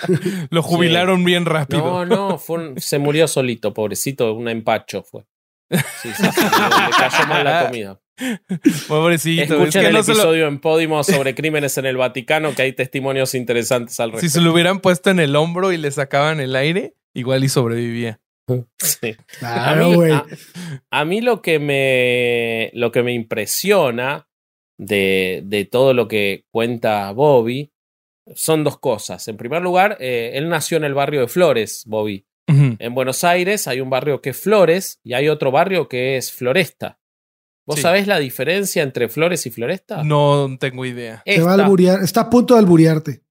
[0.49, 1.81] Lo jubilaron bien rápido.
[1.81, 5.23] No, no, fue un- se murió solito, pobrecito, un empacho fue.
[5.71, 7.99] Sí, sí, sí, le, le cayó mal la comida.
[8.89, 9.43] Pobrecito.
[9.43, 12.53] es Escuchen que el no se lo- episodio en Podimo sobre crímenes en el Vaticano,
[12.53, 14.33] que hay testimonios interesantes al si respecto.
[14.33, 18.19] se lo hubieran puesto en el hombro y le sacaban el aire, igual y sobrevivía.
[18.77, 19.15] Sí.
[19.37, 20.11] A, Claro, mí, güey.
[20.11, 20.25] a-
[20.91, 24.27] a mí lo que me, lo que me impresiona
[24.85, 27.71] de, de todo lo que cuenta Bobby
[28.35, 29.27] son dos cosas.
[29.27, 32.25] En primer lugar, eh, él nació en el barrio de Flores, Bobby.
[32.45, 36.31] En Buenos Aires hay un barrio que es Flores y hay otro barrio que es
[36.31, 36.99] Floresta.
[37.65, 37.81] ¿Vos Sí.
[37.81, 40.03] sabés la diferencia entre Flores y Floresta?
[40.03, 41.21] No tengo idea.
[41.25, 41.63] Te va a Esta.
[41.63, 42.03] alburear.
[42.03, 43.21] Está a punto de alburearte.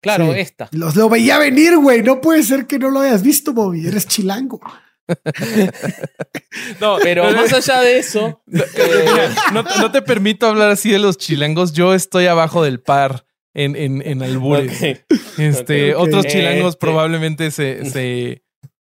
[0.00, 0.40] Claro, Sí.
[0.40, 0.68] esta.
[0.72, 2.02] Los lo veía venir, güey.
[2.02, 3.86] No puede ser que no lo hayas visto, Bobby.
[3.86, 4.60] Eres chilango.
[6.80, 10.98] No, Pero más allá de eso, eh, no, te- no te permito hablar así de
[10.98, 11.72] los chilangos.
[11.72, 14.98] Yo estoy abajo del par en, en, en albures.
[15.38, 15.94] Este.
[15.94, 18.42] Otros chilangos Este- probablemente se, se,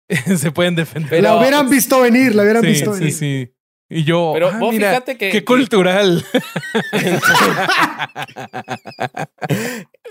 [0.37, 1.09] se pueden defender.
[1.11, 3.13] Pero- la hubieran visto venir, la hubieran sí, visto sí, venir.
[3.13, 3.53] sí.
[3.91, 6.23] Y yo, Pero ah, vos mira, fíjate que- qué cultural.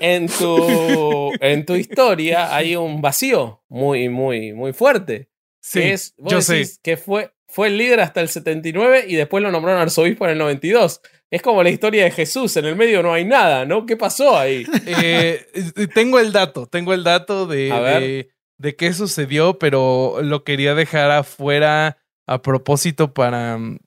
[0.00, 5.28] en tu, en tu historia hay un vacío muy, muy, muy fuerte.
[5.68, 6.80] Sí, que es, vos yo decís sé.
[6.82, 10.38] que fue, fue el líder hasta el 79 y después lo nombraron arzobispo en el
[10.38, 11.00] 92.
[11.30, 13.84] Es como la historia de Jesús, en el medio no hay nada, ¿no?
[13.86, 14.64] ¿Qué pasó ahí?
[14.86, 15.46] Eh,
[15.94, 21.10] tengo el dato, tengo el dato de, de, de qué sucedió, pero lo quería dejar
[21.10, 23.58] afuera a propósito para...
[23.58, 23.78] mm,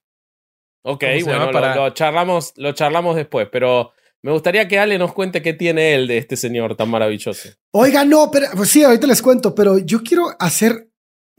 [0.83, 3.91] Ok, ¿Cómo se bueno, lo, Para- lo charlamos, lo charlamos después, pero
[4.23, 7.49] me gustaría que Ale nos cuente qué tiene él de este señor tan maravilloso.
[7.71, 10.90] Oiga, no, pero pues sí, ahorita les cuento, pero yo quiero hacer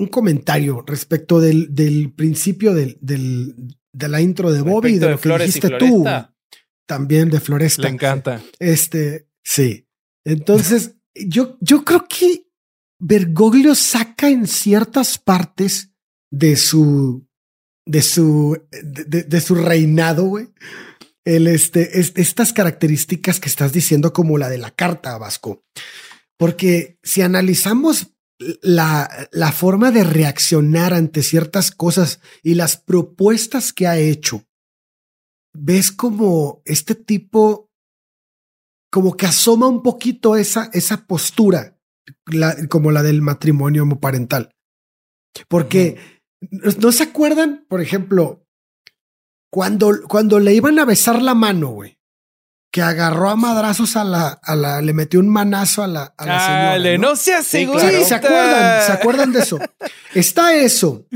[0.03, 3.55] un comentario respecto del, del principio del, del-
[3.95, 6.03] de la intro de Bobby y de de lo que Flores y dijiste tú.
[6.03, 6.35] Floresta.
[6.87, 7.83] También de Floresta.
[7.83, 8.43] Le encanta.
[8.59, 9.87] Este, sí.
[10.25, 12.49] Entonces, yo, yo creo que
[12.99, 15.91] Bergoglio saca en ciertas partes
[16.31, 17.27] de su,
[17.87, 20.49] de su, de, de- de su reinado, güey.
[21.25, 25.65] El, este, es- estas características que estás diciendo como la de la carta Vasco.
[26.39, 28.12] Porque si analizamos
[28.63, 34.45] la, la forma de reaccionar ante ciertas cosas y las propuestas que ha hecho,
[35.55, 37.69] ves como este tipo
[38.91, 41.79] como que asoma un poquito esa, esa postura,
[42.27, 44.51] la- como la del matrimonio homoparental.
[45.49, 45.99] Porque
[46.51, 48.45] ¿no- no se acuerdan, por ejemplo,
[49.51, 51.97] cuando, cuando le iban a besar la mano, güey,
[52.73, 56.27] que agarró a madrazos a la, a la, le metió un manazo a la, a
[56.27, 56.73] la señora.
[56.73, 57.11] Ale, ¿no?
[57.11, 58.03] no seas Sí, claro.
[58.05, 59.59] Se acuerdan, se acuerdan de eso.
[60.15, 61.07] Está eso.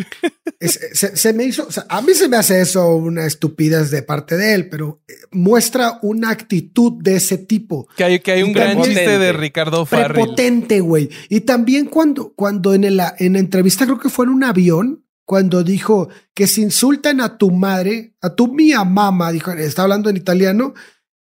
[0.60, 3.90] Es- se, se me hizo, o sea, a mí se me hace eso una estupidez
[3.90, 7.88] de parte de él, pero eh, muestra una actitud de ese tipo.
[7.96, 10.12] Que hay, que hay un gran chiste de Ricardo Farrell.
[10.12, 11.08] Prepotente, güey.
[11.30, 15.04] Y también cuando, cuando en, el- en la entrevista, creo que fue en un avión,
[15.24, 20.08] cuando dijo que si insultan a tu madre, a tu mía mamá, dijo, está hablando
[20.10, 20.74] en italiano,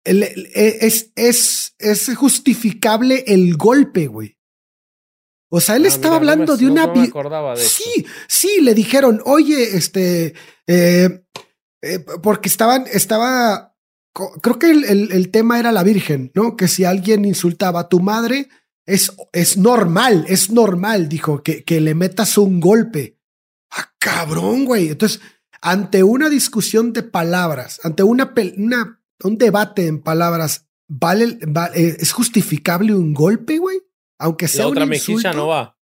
[0.03, 4.37] el- el- es, es, es justificable el golpe, güey.
[5.49, 6.85] O sea, él Ah, estaba mira, no hablando me- de una...
[6.87, 10.33] no me acordaba de sí, sí, le dijeron, oye, este,
[10.67, 11.23] eh,
[11.83, 13.75] eh, porque estaban, estaba,
[14.41, 16.55] creo que el, el- el tema era la Virgen, ¿no?
[16.57, 18.49] Que si alguien insultaba a tu madre,
[18.87, 23.19] es, es normal, es normal, dijo, que, que le metas un golpe.
[23.71, 24.89] Ah, cabrón, güey.
[24.89, 25.21] Entonces,
[25.61, 31.97] ante una discusión de palabras, ante una, una un debate en palabras, ¿vale, va- eh,
[31.99, 33.79] ¿es justificable un golpe, güey?
[34.19, 35.37] Aunque sea La otra un mejilla insulto.
[35.37, 35.77] no va.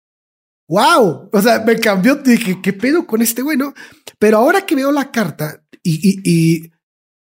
[0.69, 3.73] wow, o sea, me cambió, dije, ¿qué pedo con este güey, no?
[4.19, 6.73] Pero ahora que veo la carta y, y, y,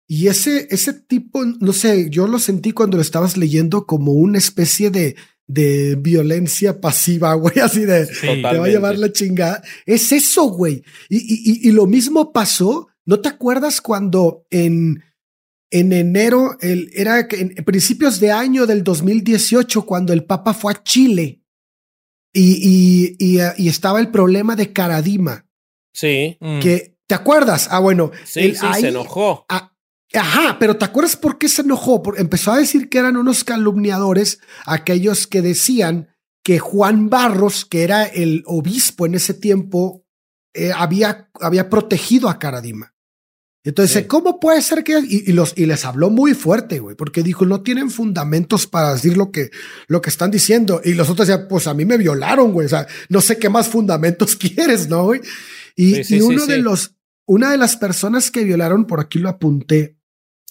[0.08, 4.38] y ese, ese tipo, no sé, yo lo sentí cuando lo estabas leyendo como una
[4.38, 5.15] especie de,
[5.47, 8.28] de violencia pasiva, güey, así de, Sí.
[8.28, 9.62] te va a llevar la chingada.
[9.86, 10.84] Es eso, güey.
[11.10, 15.04] Y, y, y- y lo mismo pasó, ¿no te acuerdas cuando en,
[15.79, 20.83] en enero, el, era en principios de año del 2018, cuando el Papa fue a
[20.83, 21.41] Chile
[22.33, 25.45] y, y, y, eh, y estaba el problema de Caradima,
[25.95, 26.59] Sí, Mm.
[26.59, 27.67] que, ¿te acuerdas?
[27.69, 29.45] Ah, bueno, sí, el- sí, ahí- se enojó.
[30.15, 32.01] Ajá, pero ¿te acuerdas por qué se enojó?
[32.03, 36.09] Por- empezó a decir que eran unos calumniadores, aquellos que decían
[36.43, 40.05] que Juan Barros, que era el obispo en ese tiempo,
[40.53, 42.92] eh, había, había protegido a Caradima.
[43.65, 44.08] Entonces, Sí.
[44.08, 44.99] ¿cómo puede ser que.?
[44.99, 48.93] Y, y los, y les habló muy fuerte, güey, porque dijo: no tienen fundamentos para
[48.93, 49.52] decir lo que,
[49.88, 50.82] lo que están diciendo.
[50.84, 52.65] Y los otros decían: pues a mí me violaron, güey.
[52.65, 55.21] O sea, no sé qué más fundamentos quieres, ¿no, güey?
[55.76, 56.95] Y, Sí, sí, y uno de los,
[57.26, 59.97] una de las personas que violaron, por aquí lo apunté,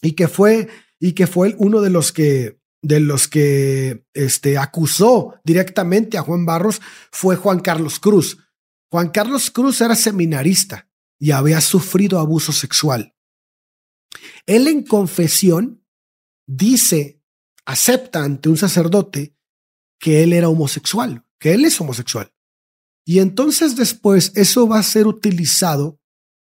[0.00, 5.34] y que fue, y que fue uno de los que, de los que este, acusó
[5.44, 6.80] directamente a Juan Barros,
[7.12, 8.38] fue Juan Carlos Cruz.
[8.90, 10.88] Juan Carlos Cruz era seminarista
[11.22, 13.14] y había sufrido abuso sexual.
[14.44, 15.86] Él en confesión
[16.48, 17.22] dice,
[17.64, 19.36] acepta ante un sacerdote
[20.00, 22.32] que él era homosexual, que él es homosexual.
[23.06, 26.00] Y entonces después eso va a ser utilizado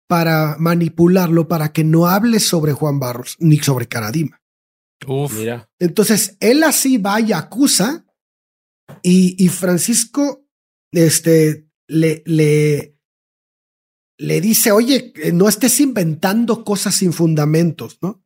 [0.08, 4.40] para manipularlo, para que no hable sobre Juan Barros ni sobre Caradima.
[5.06, 5.34] Uf.
[5.34, 5.68] Mira.
[5.78, 8.06] Entonces él así va y acusa
[9.02, 10.46] y, y Francisco
[10.90, 12.96] este, le, le,
[14.20, 18.22] le dice, oye, eh, no estés inventando cosas sin fundamentos, ¿no?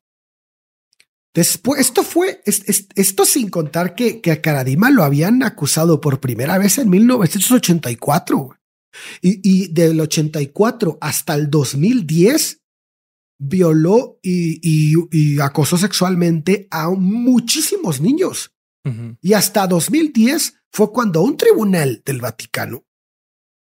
[1.35, 6.01] Después, esto fue, es- es- esto sin contar que, que a Caradima lo habían acusado
[6.01, 8.37] por primera vez en 1984.
[8.39, 8.59] güey.
[9.21, 12.61] Y, y del 84 hasta el 2010
[13.41, 18.53] violó y, y- y acosó sexualmente a muchísimos niños.
[19.23, 22.85] Y hasta 2010 fue cuando un tribunal del Vaticano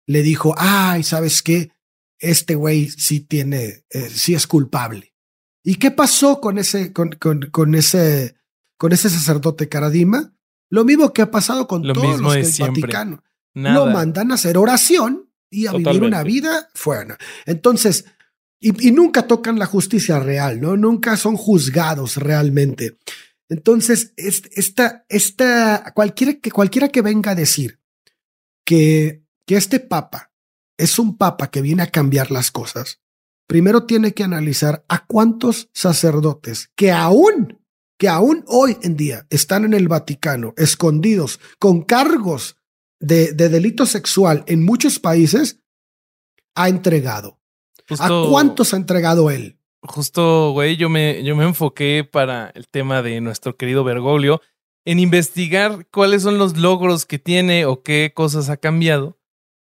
[0.07, 1.73] le dijo, ay, ¿sabes qué?
[2.19, 5.15] Este güey sí tiene, eh, sí es culpable.
[5.63, 8.37] ¿Y qué pasó con ese, con, con, con ese,
[8.79, 10.33] con ese sacerdote Caradima?
[10.71, 12.83] Lo mismo que ha pasado con Lo todos los de del.
[12.83, 13.25] Vaticano.
[13.55, 13.75] Nada.
[13.87, 17.17] Lo mandan a hacer oración y a vivir una vida fuera.
[17.47, 18.05] Entonces,
[18.61, 20.77] y, y nunca tocan la justicia real, ¿no?
[20.77, 22.99] Nunca son juzgados realmente.
[23.49, 27.81] Entonces, es- esta, esta, cualquiera que, cualquiera que venga a decir
[28.65, 30.26] que, que este papa
[30.79, 33.01] es un papa que viene a cambiar las cosas,
[33.49, 37.59] primero tiene que analizar a cuántos sacerdotes que aún,
[37.99, 42.57] que aún hoy en día están en el Vaticano, escondidos con cargos
[43.01, 45.61] de, de delito sexual en muchos países,
[46.55, 47.39] ha entregado.
[47.89, 49.59] Justo- ¿A cuántos ha entregado él?
[49.83, 54.41] Justo, güey, yo me, yo me enfoqué para el tema de nuestro querido Bergoglio
[54.85, 59.16] en investigar cuáles son los logros que tiene o qué cosas ha cambiado.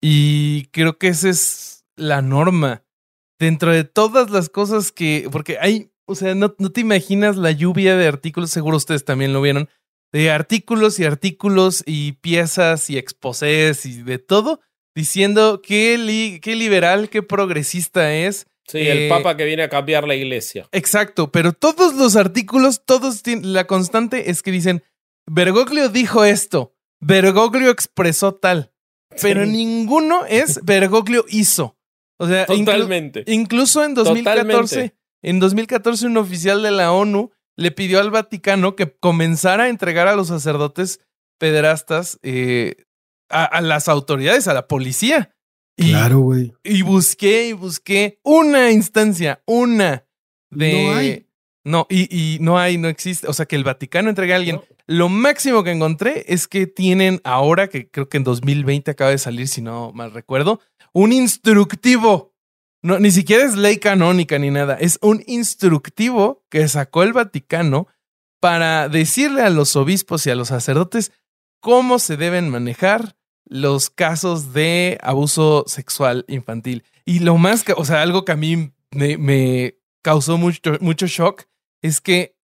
[0.01, 2.85] Y creo que esa es la norma.
[3.39, 5.29] Dentro de todas las cosas que.
[5.31, 5.91] Porque hay.
[6.07, 9.69] O sea, no, no te imaginas la lluvia de artículos, seguro ustedes también lo vieron,
[10.13, 14.61] de artículos y artículos y piezas y exposés y de todo,
[14.93, 18.49] diciendo qué, li- qué liberal, qué progresista es.
[18.67, 20.69] Sí, Eh, el papa que viene a cambiar la iglesia.
[20.73, 24.83] Exacto, pero todos los artículos, todos tienen, la constante es que dicen,
[25.31, 28.73] Bergoglio dijo esto, Bergoglio expresó tal,
[29.23, 29.51] pero Sí.
[29.51, 31.77] ninguno es Bergoglio hizo.
[32.19, 33.25] O sea, inclu- Totalmente.
[33.27, 34.97] incluso en 2014, Totalmente.
[35.23, 40.07] en 2014 un oficial de la ONU le pidió al Vaticano que comenzara a entregar
[40.09, 41.01] a los sacerdotes
[41.39, 42.85] pederastas eh,
[43.31, 45.35] a, a las autoridades, a la policía.
[45.77, 46.53] Y, güey.
[46.63, 50.05] y busqué y busqué una instancia, una
[50.51, 50.73] de.
[50.85, 51.27] No hay.
[51.65, 53.27] No, y, y no hay, no existe.
[53.29, 54.57] O sea, que el Vaticano entregue a alguien.
[54.57, 54.63] No.
[54.91, 59.19] Lo máximo que encontré es que tienen ahora, que creo que en 2020 acaba de
[59.19, 60.59] salir, si no mal recuerdo,
[60.93, 62.35] un instructivo.
[62.83, 64.75] No, ni siquiera es ley canónica ni nada.
[64.75, 67.87] Es un instructivo que sacó el Vaticano
[68.41, 71.13] para decirle a los obispos y a los sacerdotes
[71.61, 76.83] cómo se deben manejar los casos de abuso sexual infantil.
[77.05, 81.45] Y lo más, o sea, algo que a mí me, me causó mucho, mucho shock
[81.81, 82.40] es que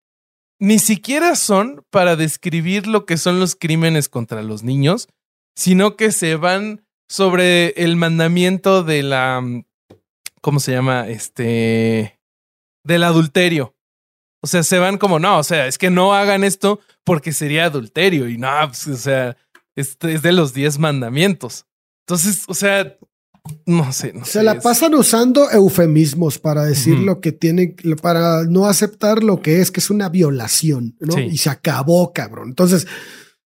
[0.58, 5.08] ni siquiera son para describir lo que son los crímenes contra los niños,
[5.54, 9.42] sino que se van sobre el mandamiento de la,
[10.40, 11.08] ¿cómo se llama?
[11.08, 12.18] Este,
[12.84, 13.74] del adulterio.
[14.42, 17.64] O sea, se van como, no, o sea, es que no hagan esto porque sería
[17.64, 19.36] adulterio y no, pues, o sea,
[19.74, 21.66] este es de los diez mandamientos.
[22.06, 22.96] Entonces, o sea,
[23.66, 27.74] no sé, no Se sé, la es- pasan usando eufemismos para decir lo que tienen,
[28.02, 31.14] para no aceptar lo que es, que es una violación, ¿no?
[31.14, 31.20] Sí.
[31.32, 32.48] Y se acabó, cabrón.
[32.48, 32.86] Entonces,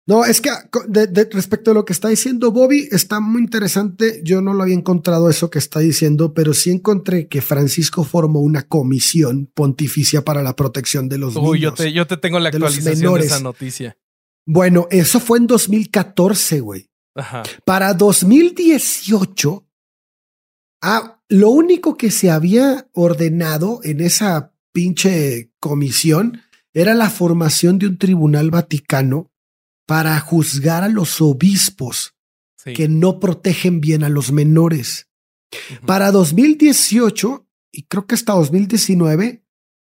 [0.06, 0.50] no, es que
[0.90, 4.20] de- de- respecto a lo que está diciendo Bobby, está muy interesante.
[4.26, 8.42] Yo no lo había encontrado eso que está diciendo, pero sí encontré que Francisco formó
[8.42, 11.76] una comisión pontificia para la protección de los Uy, yo niños.
[11.76, 13.98] te, yo te tengo la de actualización de esa noticia.
[14.46, 16.90] Bueno, eso fue en 2014, güey.
[17.16, 17.44] Ajá.
[17.64, 19.66] Para 2018,
[20.84, 26.42] ah, lo único que se había ordenado en esa pinche comisión
[26.74, 29.32] era la formación de un tribunal vaticano
[29.88, 32.12] para juzgar a los obispos
[32.58, 32.74] Sí.
[32.74, 35.10] que no protegen bien a los menores.
[35.72, 35.86] Ujú.
[35.86, 39.44] Para 2018, y creo que hasta 2019,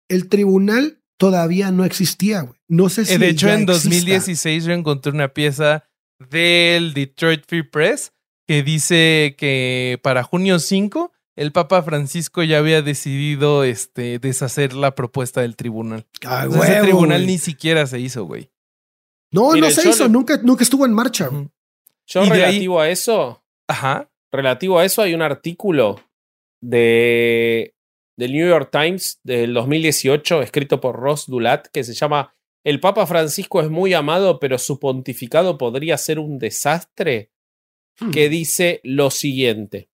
[0.08, 2.50] el tribunal todavía no existía.
[2.68, 3.88] No sé si Eh, de hecho, ya en exista.
[3.90, 5.84] 2016 yo encontré una pieza
[6.30, 8.12] del Detroit Free Press
[8.46, 14.94] que dice que para junio 5 el Papa Francisco ya había decidido este, deshacer la
[14.94, 16.06] propuesta del tribunal.
[16.24, 17.32] Ah, O sea, ese tribunal güey.
[17.32, 18.50] ni siquiera se hizo, güey.
[19.30, 21.30] No, Mira, no se hizo, le- nunca, nunca estuvo en marcha.
[22.06, 24.10] Yo Y de ahí- relativo a eso, Ajá.
[24.30, 26.00] relativo a eso hay un artículo
[26.60, 27.74] de
[28.18, 33.06] del New York Times del 2018 escrito por Ross Dulat que se llama El Papa
[33.06, 37.31] Francisco es muy amado pero su pontificado podría ser un desastre.
[38.12, 39.88] Que dice lo siguiente.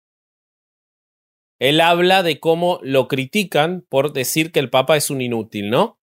[1.59, 5.99] Él habla de cómo lo critican por decir que el Papa es un inútil, ¿no?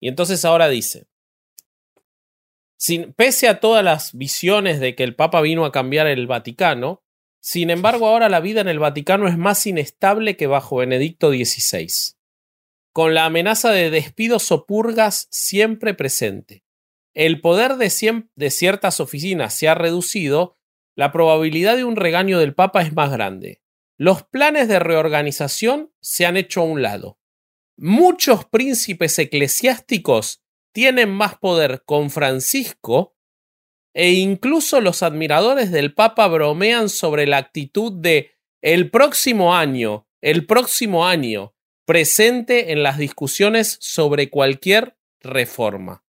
[0.00, 1.06] Y entonces ahora dice,
[2.76, 7.02] sin, pese a todas las visiones de que el Papa vino a cambiar el Vaticano,
[7.40, 12.16] sin embargo ahora la vida en el Vaticano es más inestable que bajo Benedicto XVI,
[12.92, 16.64] con la amenaza de despidos o purgas siempre presente.
[17.14, 20.58] El poder de, de ciertas oficinas se ha reducido,
[20.96, 23.62] la probabilidad de un regaño del Papa es más grande.
[23.96, 27.18] Los planes de reorganización se han hecho a un lado.
[27.76, 30.42] Muchos príncipes eclesiásticos
[30.72, 33.16] tienen más poder con Francisco
[33.94, 40.46] e incluso los admiradores del Papa bromean sobre la actitud de el próximo año, el
[40.46, 46.04] próximo año, presente en las discusiones sobre cualquier reforma.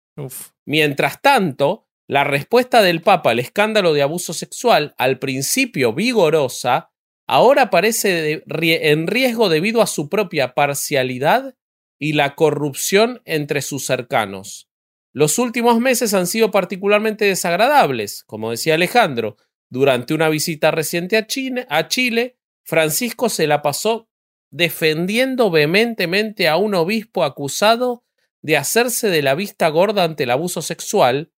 [0.65, 6.91] Mientras tanto, la respuesta del Papa al escándalo de abuso sexual, al principio vigorosa,
[7.27, 11.55] ahora parece en riesgo debido a su propia parcialidad
[11.97, 14.69] y la corrupción entre sus cercanos.
[15.13, 19.37] Los últimos meses han sido particularmente desagradables, como decía Alejandro.
[19.69, 24.09] Durante una visita reciente a Chile, a Chile, Francisco se la pasó
[24.51, 28.03] defendiendo vehementemente a un obispo acusado
[28.41, 31.31] de hacerse de la vista gorda ante el abuso sexual,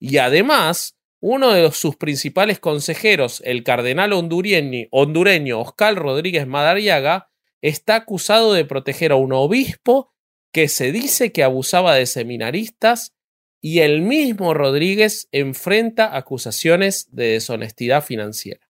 [0.00, 7.30] y además uno de sus principales consejeros, el cardenal hondureño, hondureño Oscar Rodríguez Madariaga,
[7.60, 10.14] está acusado de proteger a un obispo
[10.50, 13.14] que se dice que abusaba de seminaristas
[13.60, 18.66] y el mismo Rodríguez enfrenta acusaciones de deshonestidad financiera.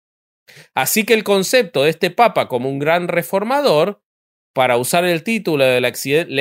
[0.73, 4.01] Así que el concepto de este papa como un gran reformador,
[4.53, 5.89] para usar el título de la,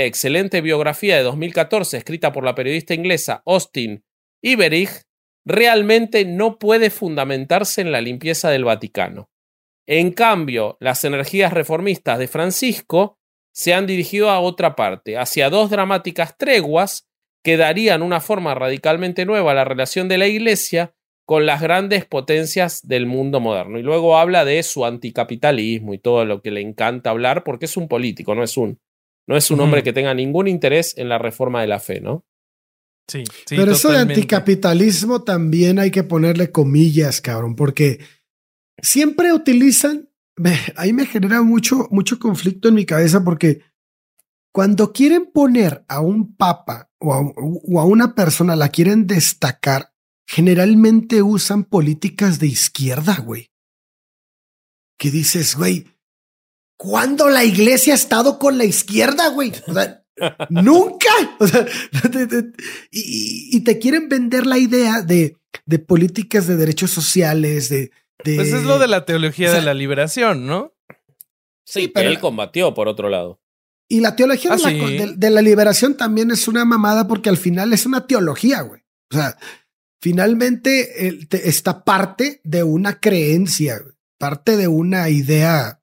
[0.05, 4.03] excelente biografía de 2014 escrita por la periodista inglesa Austin
[4.43, 5.03] Iberich,
[5.45, 9.30] realmente no puede fundamentarse en la limpieza del Vaticano.
[9.86, 13.18] En cambio, las energías reformistas de Francisco
[13.55, 17.09] se han dirigido a otra parte, hacia dos dramáticas treguas
[17.43, 20.95] que darían una forma radicalmente nueva a la relación de la Iglesia
[21.26, 23.78] con las grandes potencias del mundo moderno.
[23.78, 27.76] Y luego habla de su anticapitalismo y todo lo que le encanta hablar, porque es
[27.76, 28.78] un político, no es un,
[29.26, 32.24] no es un hombre que tenga ningún interés en la reforma de la fe, ¿no?
[33.09, 33.56] Sí, sí.
[33.56, 38.00] Pero eso de anticapitalismo también hay que ponerle comillas, cabrón, porque
[38.82, 40.11] siempre utilizan,
[40.76, 43.62] ahí me genera mucho, mucho conflicto en mi cabeza porque
[44.52, 49.92] cuando quieren poner a un papa o a, una persona, la quieren destacar,
[50.26, 53.52] generalmente usan políticas de izquierda, güey.
[54.98, 55.86] Que dices, güey,
[56.76, 59.52] ¿cuándo la iglesia ha estado con la izquierda, güey?
[59.68, 60.04] O sea,
[60.48, 61.08] nunca.
[61.38, 61.66] O sea,
[62.90, 67.90] y, te quieren vender la idea de, de políticas de derechos sociales, de,
[68.24, 70.74] pues es lo de la teología de la liberación, ¿no?
[71.64, 73.40] Sí, pero él combatió por otro lado.
[73.88, 77.86] Y la teología de, ah, la, liberación también es una mamada porque al final es
[77.86, 78.82] una teología, güey.
[79.10, 79.38] O sea,
[80.00, 83.80] finalmente está parte de una creencia,
[84.18, 85.80] parte de una idea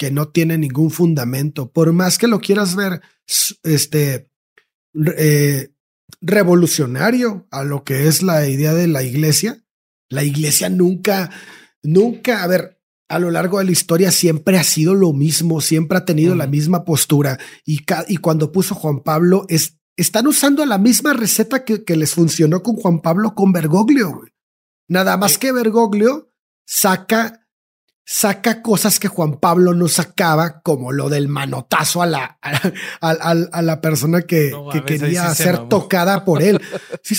[0.00, 1.70] que no tiene ningún fundamento.
[1.70, 3.02] Por más que lo quieras ver,
[3.62, 4.30] este,
[5.18, 5.74] eh,
[6.22, 9.62] revolucionario a lo que es la idea de la iglesia,
[10.08, 11.28] la iglesia nunca
[11.82, 12.80] nunca, a ver,
[13.10, 16.46] a lo largo de la historia siempre ha sido lo mismo, siempre ha tenido la
[16.46, 17.38] misma postura.
[17.66, 22.14] Y, y, cuando puso Juan Pablo, es, están usando la misma receta que, que les
[22.14, 24.22] funcionó con Juan Pablo con Bergoglio.
[24.88, 26.32] Nada más que Bergoglio
[26.66, 27.46] saca
[28.10, 32.38] saca cosas que Juan Pablo no sacaba, como lo del manotazo a la,
[33.00, 34.52] a, la persona que,
[34.84, 36.60] quería ser tocada por él.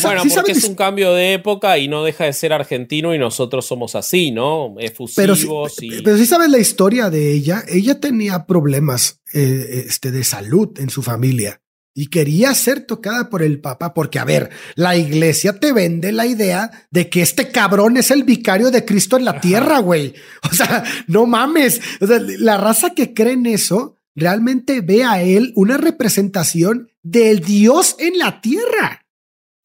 [0.04, 3.66] bueno, porque es un cambio de época y no deja de ser argentino y nosotros
[3.66, 4.76] somos así, ¿no?
[4.80, 6.02] Efusivos pero, y...
[6.02, 10.90] pero si sabes la historia de ella, ella tenía problemas eh, este, de salud en
[10.90, 11.62] su familia
[11.94, 16.26] y quería ser tocada por el Papa porque, a ver, la iglesia te vende la
[16.26, 20.14] idea de que este cabrón es el vicario de Cristo en la tierra, güey.
[20.52, 21.82] O sea, no mames.
[22.00, 27.42] O sea, la raza que cree en eso realmente ve a él una representación del
[27.42, 29.06] Dios en la tierra.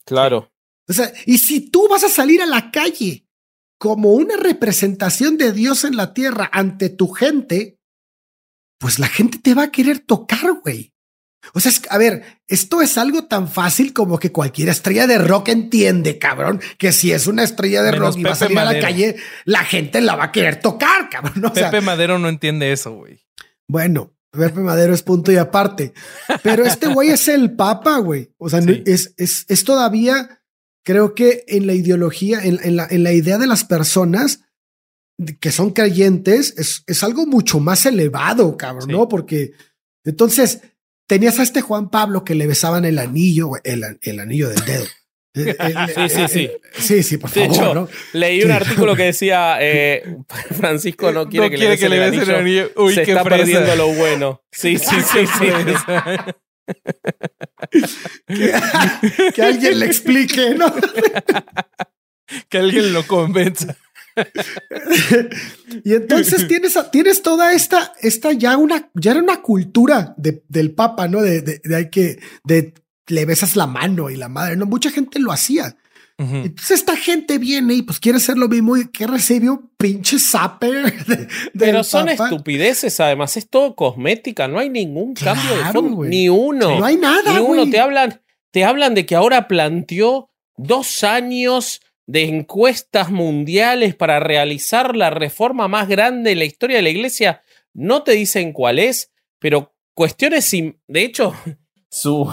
[0.04, 0.52] Claro.
[0.88, 3.26] O sea, y si tú vas a salir a la calle
[3.78, 7.78] como una representación de Dios en la tierra ante tu gente,
[8.78, 10.95] pues la gente te va a querer tocar, güey.
[11.54, 15.48] O sea, a ver, esto es algo tan fácil como que cualquier estrella de rock
[15.48, 18.80] entiende, cabrón, que si es una estrella de rock y va a salir a la
[18.80, 21.52] calle, la gente la va a querer tocar, cabrón.
[21.54, 23.24] Pepe Madero no entiende eso, güey.
[23.68, 25.92] Bueno, Pepe Madero es punto y aparte.
[26.42, 28.30] Pero este güey es el papa, güey.
[28.38, 30.42] O sea, es, es, es, todavía,
[30.84, 34.40] creo que en la ideología, en, la, en la idea de las personas
[35.40, 39.08] que son creyentes, es, es algo mucho más elevado, cabrón, ¿no?
[39.08, 39.52] Porque
[40.04, 40.60] entonces
[41.06, 44.86] tenías a este Juan Pablo que le besaban el anillo, el, el anillo del dedo.
[45.94, 46.50] sí, sí, sí.
[46.78, 47.90] Sí, sí, por favor.
[48.12, 50.16] Leí un artículo que decía eh,
[50.58, 52.70] Francisco no quiere, que, le besen el anillo.
[52.76, 54.42] Uy, Se está perdiendo lo bueno.
[54.50, 55.46] Sí, sí, sí, sí.
[59.34, 60.74] que, alguien le explique, ¿no?
[62.48, 63.76] que alguien lo convenza.
[65.84, 71.08] Y entonces tienes, tienes toda esta, esta ya una, ya era una cultura del Papa,
[71.08, 71.22] ¿no?
[71.22, 72.74] De, de, hay que, de
[73.08, 74.66] le besas la mano y la madre, ¿no?
[74.66, 75.76] Mucha gente lo hacía.
[76.18, 76.36] Ujú.
[76.36, 80.18] Entonces esta gente viene y pues quiere hacer lo mismo y que recibe un pinche
[80.18, 81.04] zapper.
[81.06, 82.24] de- Pero son Papa.
[82.30, 86.10] estupideces, además, es todo cosmética, no hay ningún cambio de Claro, fondo, güey.
[86.10, 86.78] ni uno.
[86.78, 91.82] No hay nada, Ni uno, te hablan, te hablan de que ahora planteó dos años
[92.06, 97.42] de encuestas mundiales para realizar la reforma más grande en la historia de la iglesia.
[97.74, 100.80] No te dicen cuál es, pero cuestiones sin.
[100.86, 101.34] De hecho,
[101.90, 102.28] su.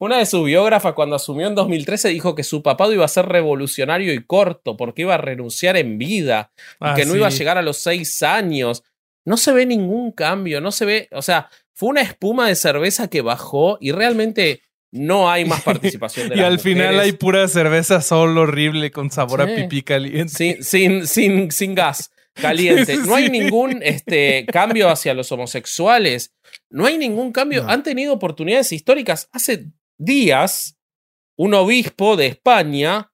[0.00, 3.26] Una de sus biógrafas cuando asumió en 2013 dijo que su papado iba a ser
[3.26, 7.18] revolucionario y corto porque iba a renunciar en vida y Ah, que no sí.
[7.18, 8.84] iba a llegar a los seis años.
[9.24, 13.08] No se ve ningún cambio, no se ve, o sea, fue una espuma de cerveza
[13.08, 14.62] que bajó y realmente
[14.92, 17.04] no hay más participación de Y las al final mujeres.
[17.04, 19.52] hay pura cerveza sol horrible con sabor Sí.
[19.52, 20.32] a pipí caliente.
[20.34, 22.96] sin, sin, sin, sin gas caliente.
[23.06, 26.34] No hay ningún este, cambio hacia los homosexuales.
[26.70, 27.64] No hay ningún cambio.
[27.64, 27.70] No.
[27.70, 29.28] Han tenido oportunidades históricas.
[29.32, 29.66] Hace
[29.98, 30.78] días,
[31.36, 33.12] un obispo de España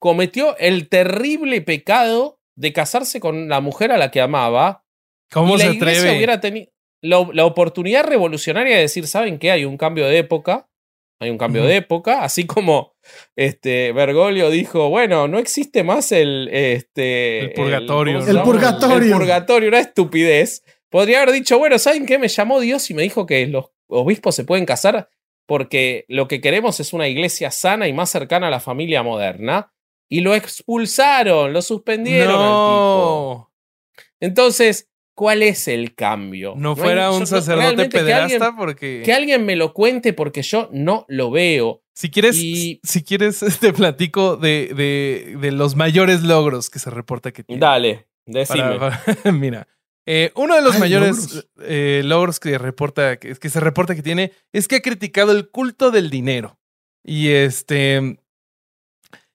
[0.00, 4.84] cometió el terrible pecado de casarse con la mujer a la que amaba.
[5.30, 6.16] ¿Cómo y la se iglesia atreve?
[6.16, 6.70] hubiera tenido
[7.00, 9.50] la, la oportunidad revolucionaria de decir, ¿saben qué?
[9.52, 10.68] Hay un cambio de época.
[11.22, 12.94] Hay un cambio de época, así como
[13.36, 19.12] este Bergoglio dijo, bueno, no existe más el este El purgatorio, ¿cómo se El purgatorio.
[19.14, 20.64] El purgatorio, una estupidez.
[20.90, 22.18] Podría haber dicho, bueno, ¿saben qué?
[22.18, 25.08] Me llamó Dios y me dijo que los obispos se pueden casar
[25.46, 29.72] porque lo que queremos es una iglesia sana y más cercana a la familia moderna.
[30.08, 33.50] Y lo expulsaron, lo suspendieron al tipo.
[33.50, 33.52] No,
[34.20, 36.54] Entonces, ¿cuál es el cambio?
[36.56, 40.42] no fuera un no- sacerdote que pederasta alguien- porque Que alguien me lo cuente porque
[40.42, 41.82] yo no lo veo.
[41.94, 46.90] si quieres, y- si quieres te platico de, de, de los mayores logros que se
[46.90, 47.60] reporta que tiene.
[47.60, 48.78] Dale, decime.
[48.78, 49.68] Para- para- mira,
[50.06, 51.48] eh, uno de los Ay, mayores logros.
[51.62, 55.48] eh, logros que reporta que, que se reporta que tiene es que ha criticado el
[55.50, 56.58] culto del dinero
[57.04, 58.18] y este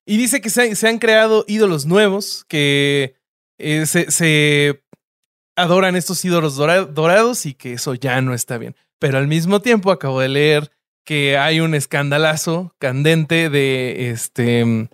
[0.05, 3.15] y dice que se, han- se han creado ídolos nuevos que
[3.59, 4.83] eh, se, se
[5.57, 8.75] adoran estos ídolos dora- dorados y que eso ya no está bien.
[8.99, 10.71] Pero al mismo tiempo acabo de leer
[11.05, 14.89] que hay un escandalazo candente de este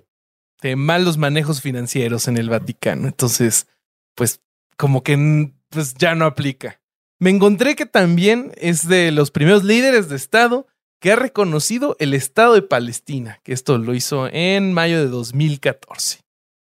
[0.61, 3.07] de malos manejos financieros en el Vaticano.
[3.07, 3.67] Entonces,
[4.15, 4.41] pues
[4.77, 6.79] como que pues ya no aplica.
[7.19, 10.67] Me encontré que también es de los primeros líderes de Estado
[11.01, 16.19] que ha reconocido el Estado de Palestina, que esto lo hizo en mayo de 2014.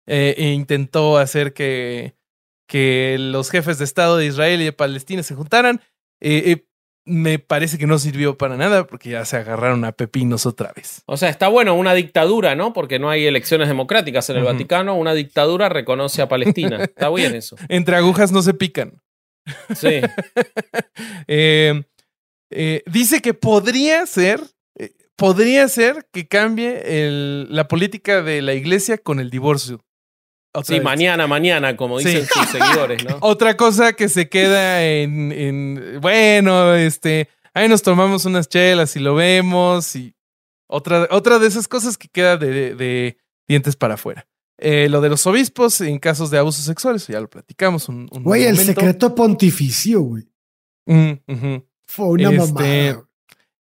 [0.07, 2.15] Eh, e intentó hacer que,
[2.71, 5.81] que los jefes de Estado de Israel y de Palestina se juntaran.
[6.21, 6.65] Eh, eh,
[7.03, 11.01] me parece que no sirvió para nada porque ya se agarraron a pepinos otra vez.
[11.05, 12.71] O sea, está bueno una dictadura, ¿no?
[12.71, 14.43] Porque no hay elecciones democráticas en el.
[14.43, 14.95] Vaticano.
[14.95, 16.77] Una dictadura reconoce a Palestina.
[16.83, 17.57] Está bien eso.
[17.67, 19.01] Entre agujas no se pican.
[19.75, 19.99] Sí.
[21.27, 21.83] Eh,
[22.51, 24.41] eh, dice que podría ser,
[24.77, 29.83] eh, podría ser que cambie el- la política de la iglesia con el divorcio.
[30.53, 30.83] Otra Sí, vez.
[30.83, 32.09] mañana, mañana, como Sí.
[32.09, 33.17] dicen sus seguidores, ¿no?
[33.21, 38.99] Otra cosa que se queda en, en, bueno, este, ahí nos tomamos unas chelas y
[38.99, 40.13] lo vemos y
[40.67, 44.27] otra, otra de esas cosas que queda de, de dientes para afuera.
[44.57, 47.89] Eh, lo de los obispos en casos de abusos sexuales, ya lo platicamos.
[47.89, 50.23] Un, un Güey, el secreto pontificio, güey.
[50.85, 51.13] Mm.
[51.87, 52.67] Fue una Este, mamada.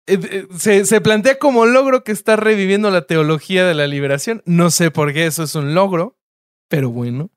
[0.05, 4.41] Eh, eh, se, se plantea como logro que está reviviendo la teología de la liberación.
[4.45, 6.17] No sé por qué eso es un logro,
[6.73, 7.29] pero bueno.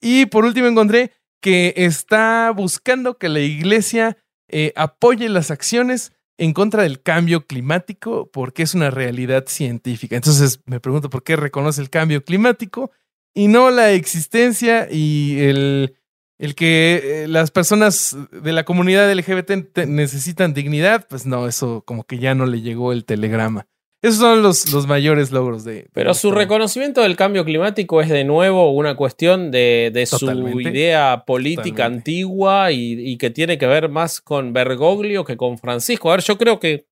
[0.00, 1.10] Y por último encontré
[1.40, 4.16] que está buscando que la iglesia
[4.48, 10.14] eh, apoye las acciones en contra del cambio climático porque es una realidad científica.
[10.14, 12.92] Entonces me pregunto por qué reconoce el cambio climático
[13.34, 15.96] y no la existencia y el,
[16.38, 21.08] el que eh, las personas de la comunidad LGBT necesitan dignidad.
[21.08, 23.66] Pues no, eso como que ya no le llegó el telegrama.
[24.02, 25.74] Esos son los, los mayores logros de...
[25.74, 30.26] de Pero su reconocimiento del cambio climático es de nuevo una cuestión de, de su
[30.60, 31.82] idea política Totalmente.
[31.82, 36.10] antigua y, y que tiene que ver más con Bergoglio que con Francisco.
[36.10, 36.86] A ver, yo creo que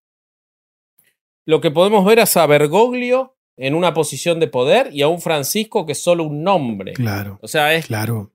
[1.47, 5.21] lo que podemos ver es a Bergoglio en una posición de poder y a un
[5.21, 6.95] Francisco que es solo un nombre.
[6.95, 8.33] Claro, O sea, es, claro.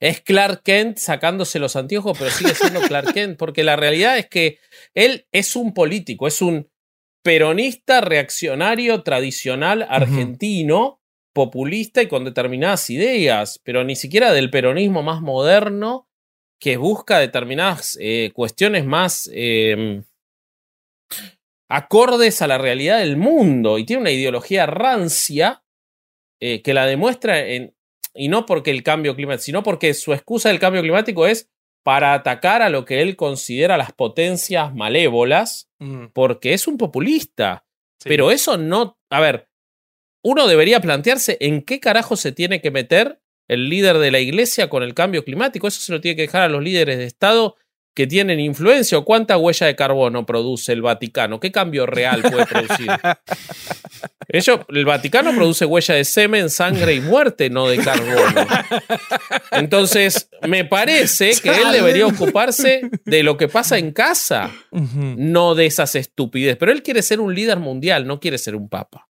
[0.00, 4.28] es Clark Kent sacándose los anteojos, pero sigue siendo Clark Kent, porque la realidad es
[4.28, 4.58] que
[4.94, 6.70] él es un político, es un
[7.26, 11.00] peronista reaccionario tradicional argentino,
[11.32, 16.08] populista y con determinadas ideas, pero ni siquiera del peronismo más moderno
[16.60, 20.04] que busca determinadas eh, cuestiones más eh,
[21.68, 23.78] acordes a la realidad del mundo.
[23.78, 25.64] Y tiene una ideología rancia
[26.40, 27.74] eh, que la demuestra en,
[28.14, 31.50] y no porque el cambio climático, sino porque su excusa del cambio climático es
[31.86, 37.64] para atacar a lo que él considera las potencias malévolas, Mm, porque es un populista.
[38.02, 38.08] sí.
[38.08, 38.98] Pero eso no.
[39.08, 39.48] A ver,
[40.24, 44.68] uno debería plantearse en qué carajo se tiene que meter el líder de la iglesia
[44.68, 45.68] con el cambio climático.
[45.68, 47.54] Eso se lo tiene que dejar a los líderes de Estado
[47.96, 52.44] que tienen influencia o cuánta huella de carbono produce el Vaticano, qué cambio real puede
[52.44, 52.88] producir.
[54.28, 58.46] Ellos, el Vaticano produce huella de semen, sangre y muerte, no de carbono.
[59.50, 65.64] Entonces, me parece que él debería ocuparse de lo que pasa en casa, no de
[65.64, 66.58] esas estupidez.
[66.58, 69.08] Pero él quiere ser un líder mundial, no quiere ser un papa.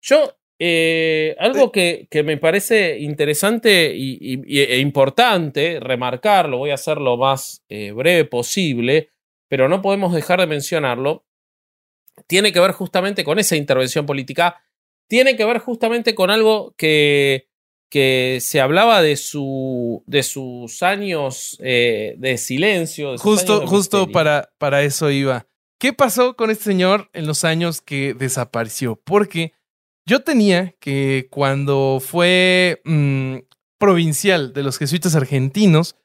[0.00, 7.16] Yo eh, algo que, me parece interesante y, e importante remarcarlo, voy a hacer lo
[7.16, 9.10] más eh, breve posible,
[9.48, 11.24] pero no podemos dejar de mencionarlo,
[12.28, 14.62] tiene que ver justamente con esa intervención política,
[15.08, 17.48] tiene que ver justamente con algo que,
[17.90, 23.18] que se hablaba de, su, de sus años eh, de silencio.
[23.18, 25.48] justo justo para, para eso iba.
[25.80, 28.94] ¿Qué pasó con este señor en los años que desapareció?
[29.02, 29.54] Porque
[30.06, 33.36] yo tenía que cuando fue mm,
[33.78, 35.96] provincial de los jesuitas argentinos,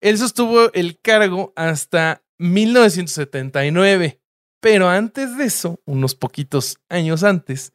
[0.00, 4.20] él sostuvo el cargo hasta 1979.
[4.60, 7.72] Pero antes de eso, unos poquitos años antes,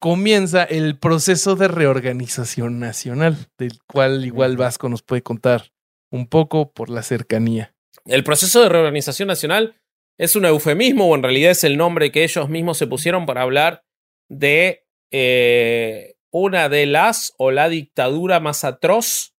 [0.00, 5.72] comienza el proceso de reorganización nacional, del cual igual Vasco nos puede contar
[6.10, 7.74] un poco por la cercanía.
[8.06, 9.76] El proceso de reorganización nacional
[10.18, 13.42] es un eufemismo o en realidad es el nombre que ellos mismos se pusieron para
[13.42, 13.84] hablar
[14.28, 19.34] de eh, una de las o la dictadura más atroz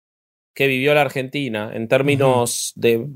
[0.54, 3.06] que vivió la Argentina en términos de,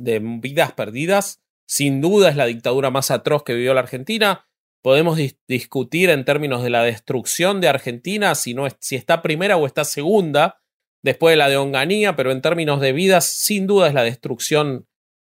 [0.40, 1.42] vidas perdidas.
[1.66, 4.46] Sin duda es la dictadura más atroz que vivió la Argentina.
[4.82, 9.56] Podemos discutir en términos de la destrucción de Argentina, si, no es, si está primera
[9.56, 10.60] o está segunda,
[11.02, 14.86] después de la de Onganía, pero en términos de vidas, sin duda es la destrucción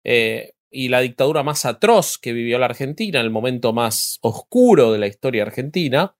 [0.04, 4.98] eh, y la dictadura más atroz que vivió la Argentina, el momento más oscuro de
[4.98, 6.17] la historia argentina.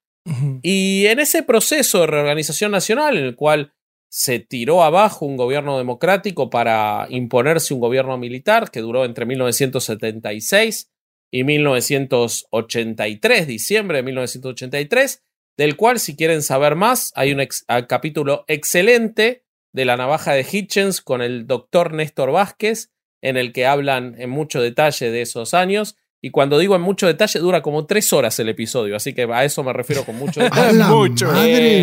[0.61, 3.73] Y en ese proceso de reorganización nacional, en el cual
[4.09, 10.91] se tiró abajo un gobierno democrático para imponerse un gobierno militar que duró entre 1976
[11.31, 15.23] y 1983, diciembre de 1983,
[15.57, 17.45] del cual si quieren saber más, hay un
[17.87, 19.43] capítulo excelente
[19.73, 22.91] de la navaja de Hitchens con el doctor Néstor Vázquez,
[23.21, 27.07] en el que hablan en mucho detalle de esos años y cuando digo en mucho
[27.07, 28.95] detalle, dura como tres horas el episodio.
[28.95, 30.83] Así que a eso me refiero con mucho detalle.
[30.83, 31.31] mucho,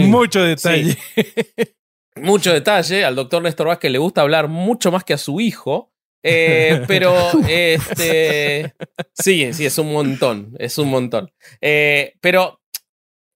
[0.06, 0.96] mucho detalle.
[2.16, 3.04] mucho detalle.
[3.04, 5.92] Al doctor Néstor Vázquez le gusta hablar mucho más que a su hijo.
[6.22, 7.14] Eh, pero
[7.48, 8.74] este
[9.14, 10.54] sí, sí, es un montón.
[10.58, 11.32] Es un montón.
[11.62, 12.60] Eh, pero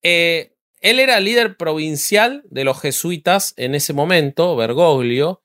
[0.03, 5.43] eh, él era líder provincial de los jesuitas en ese momento, Bergoglio,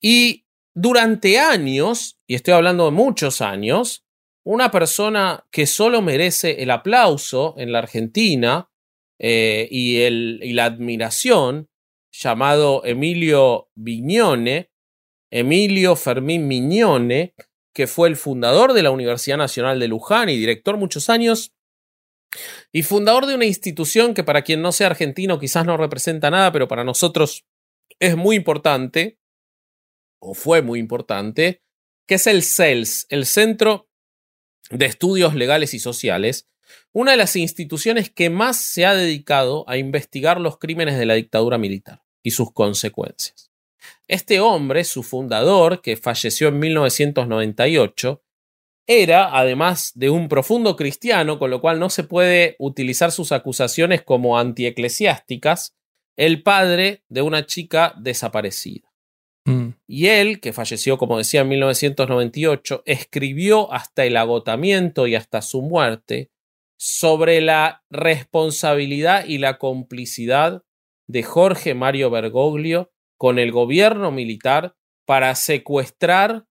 [0.00, 4.01] y durante años, y estoy hablando de muchos años,
[4.44, 8.70] una persona que solo merece el aplauso en la Argentina
[9.18, 11.68] eh, y, el, y la admiración,
[12.12, 14.70] llamado Emilio Vignone,
[15.30, 17.34] Emilio Fermín Mignone,
[17.72, 21.54] que fue el fundador de la Universidad Nacional de Luján y director muchos años,
[22.72, 26.50] y fundador de una institución que para quien no sea argentino quizás no representa nada,
[26.52, 27.44] pero para nosotros
[27.98, 29.18] es muy importante,
[30.20, 31.62] o fue muy importante,
[32.06, 33.88] que es el CELS, el Centro
[34.72, 36.48] de Estudios Legales y Sociales,
[36.92, 41.14] una de las instituciones que más se ha dedicado a investigar los crímenes de la
[41.14, 43.50] dictadura militar y sus consecuencias.
[44.08, 48.22] Este hombre, su fundador, que falleció en 1998,
[48.86, 54.02] era, además de un profundo cristiano, con lo cual no se puede utilizar sus acusaciones
[54.02, 55.74] como antieclesiásticas,
[56.16, 58.91] el padre de una chica desaparecida.
[59.44, 59.70] Mm.
[59.86, 65.62] Y él, que falleció, como decía, en 1998, escribió hasta el agotamiento y hasta su
[65.62, 66.30] muerte
[66.78, 70.62] sobre la responsabilidad y la complicidad
[71.08, 74.74] de Jorge Mario Bergoglio con el gobierno militar
[75.06, 76.46] para secuestrar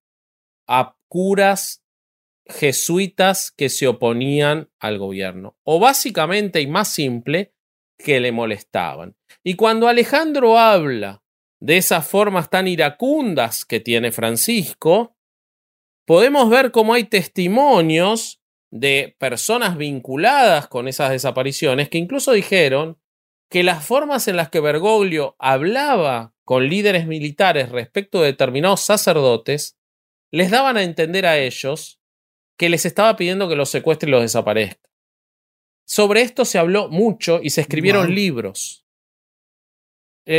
[0.68, 1.84] a curas
[2.48, 5.58] jesuitas que se oponían al gobierno.
[5.64, 7.54] O básicamente y más simple,
[7.98, 9.16] que le molestaban.
[9.44, 11.22] Y cuando Alejandro habla
[11.62, 15.16] de esas formas tan iracundas que tiene Francisco,
[16.06, 18.42] podemos ver cómo hay testimonios
[18.72, 23.00] de personas vinculadas con esas desapariciones que incluso dijeron
[23.50, 29.78] que las formas en las que Bergoglio hablaba con líderes militares respecto de determinados sacerdotes
[30.32, 32.00] les daban a entender a ellos
[32.58, 34.90] que les estaba pidiendo que los secuestre y los desaparezca.
[35.86, 38.81] Sobre esto se habló mucho y se escribieron libros.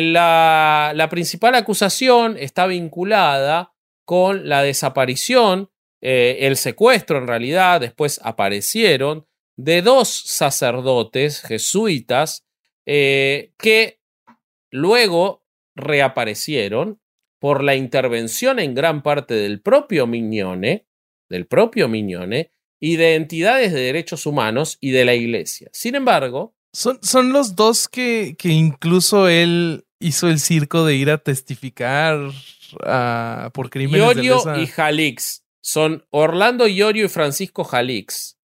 [0.00, 3.74] La, principal acusación está vinculada
[4.06, 5.70] con la desaparición,
[6.00, 9.26] eh, el secuestro en realidad, después aparecieron,
[9.56, 12.46] de dos sacerdotes jesuitas
[12.86, 14.00] eh, que
[14.70, 16.98] luego reaparecieron
[17.38, 20.86] por la intervención en gran parte del propio Mignone,
[21.28, 25.68] del propio Mignone, y de entidades de derechos humanos y de la iglesia.
[25.72, 26.54] Sin embargo...
[26.72, 32.18] Son, son los dos que, que incluso él hizo el circo de ir a testificar
[32.18, 35.44] uh, por crímenes Iorio de y Jalix.
[35.62, 38.38] Son Orlando Iorio y Francisco Jalix.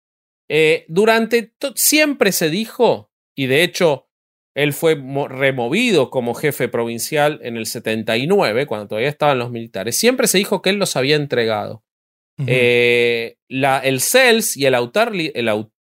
[0.50, 4.10] Eh, durante siempre se dijo, y de hecho
[4.56, 4.96] él fue
[5.30, 10.62] removido como jefe provincial en el 79, cuando todavía estaban los militares, siempre se dijo
[10.62, 11.84] que él los había entregado.
[12.38, 12.48] Uh -huh.
[12.50, 15.48] eh, la, el CELS y el, autar, el,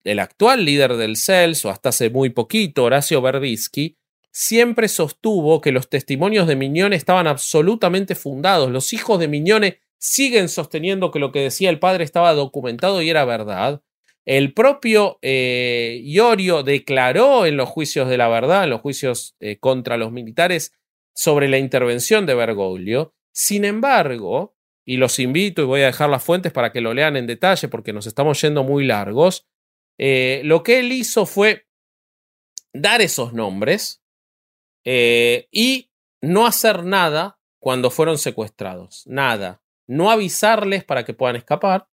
[0.06, 3.96] el, actual líder del CELS, o hasta hace muy poquito, Horacio Berbisky,
[4.30, 8.70] siempre sostuvo que los testimonios de Mignone estaban absolutamente fundados.
[8.70, 13.10] Los hijos de Mignone siguen sosteniendo que lo que decía el padre estaba documentado y
[13.10, 13.82] era verdad.
[14.26, 19.58] El propio eh, Iorio declaró en los juicios de la verdad, en los juicios eh,
[19.58, 20.72] contra los militares,
[21.14, 23.14] sobre la intervención de Bergoglio.
[23.32, 27.16] Sin embargo, y los invito y voy a dejar las fuentes para que lo lean
[27.16, 29.46] en detalle porque nos estamos yendo muy largos,
[29.98, 31.66] eh, lo que él hizo fue
[32.72, 34.02] dar esos nombres
[34.84, 35.90] eh, y
[36.20, 39.06] no hacer nada cuando fueron secuestrados.
[39.06, 39.62] Nada.
[39.86, 41.88] No avisarles para que puedan escapar.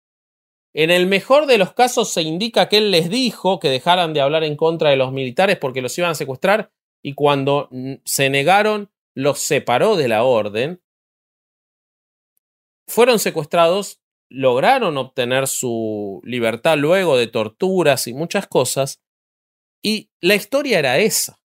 [0.73, 4.21] En el mejor de los casos se indica que él les dijo que dejaran de
[4.21, 6.71] hablar en contra de los militares porque los iban a secuestrar
[7.03, 7.69] y cuando
[8.05, 10.81] se negaron los separó de la orden.
[12.87, 14.02] Fueron secuestrados,
[14.33, 18.99] lograron obtener su libertad luego de torturas y muchas cosas.
[19.83, 21.39] Y la historia era esa.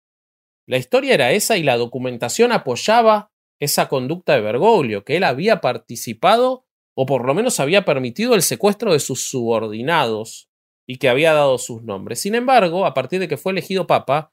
[0.66, 3.30] La historia era esa y la documentación apoyaba
[3.60, 6.64] esa conducta de Bergoglio, que él había participado
[6.94, 10.48] o por lo menos había permitido el secuestro de sus subordinados
[10.86, 12.20] y que había dado sus nombres.
[12.20, 14.32] Sin embargo, a partir de que fue elegido papa,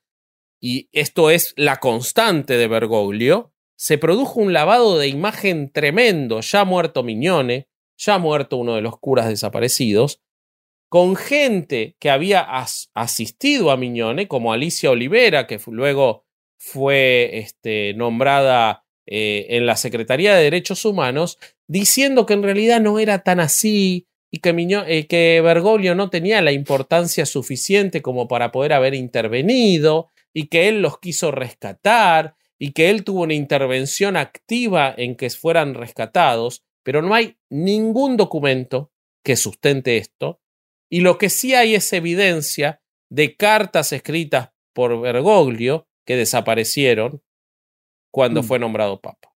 [0.61, 6.63] y esto es la constante de Bergoglio, se produjo un lavado de imagen tremendo, ya
[6.63, 10.21] muerto Miñone, ya muerto uno de los curas desaparecidos,
[10.89, 16.25] con gente que había as asistido a Miñone, como Alicia Olivera, que luego
[16.57, 21.37] fue este, nombrada eh, en la Secretaría de Derechos Humanos,
[21.67, 24.49] diciendo que en realidad no era tan así y que,
[24.87, 30.67] eh, que Bergoglio no tenía la importancia suficiente como para poder haber intervenido y que
[30.67, 36.64] él los quiso rescatar y que él tuvo una intervención activa en que fueran rescatados,
[36.85, 40.39] pero no hay ningún documento que sustente esto.
[40.87, 47.23] Y lo que sí hay es evidencia de cartas escritas por Bergoglio que desaparecieron
[48.11, 48.45] cuando mm.
[48.45, 49.35] fue nombrado papa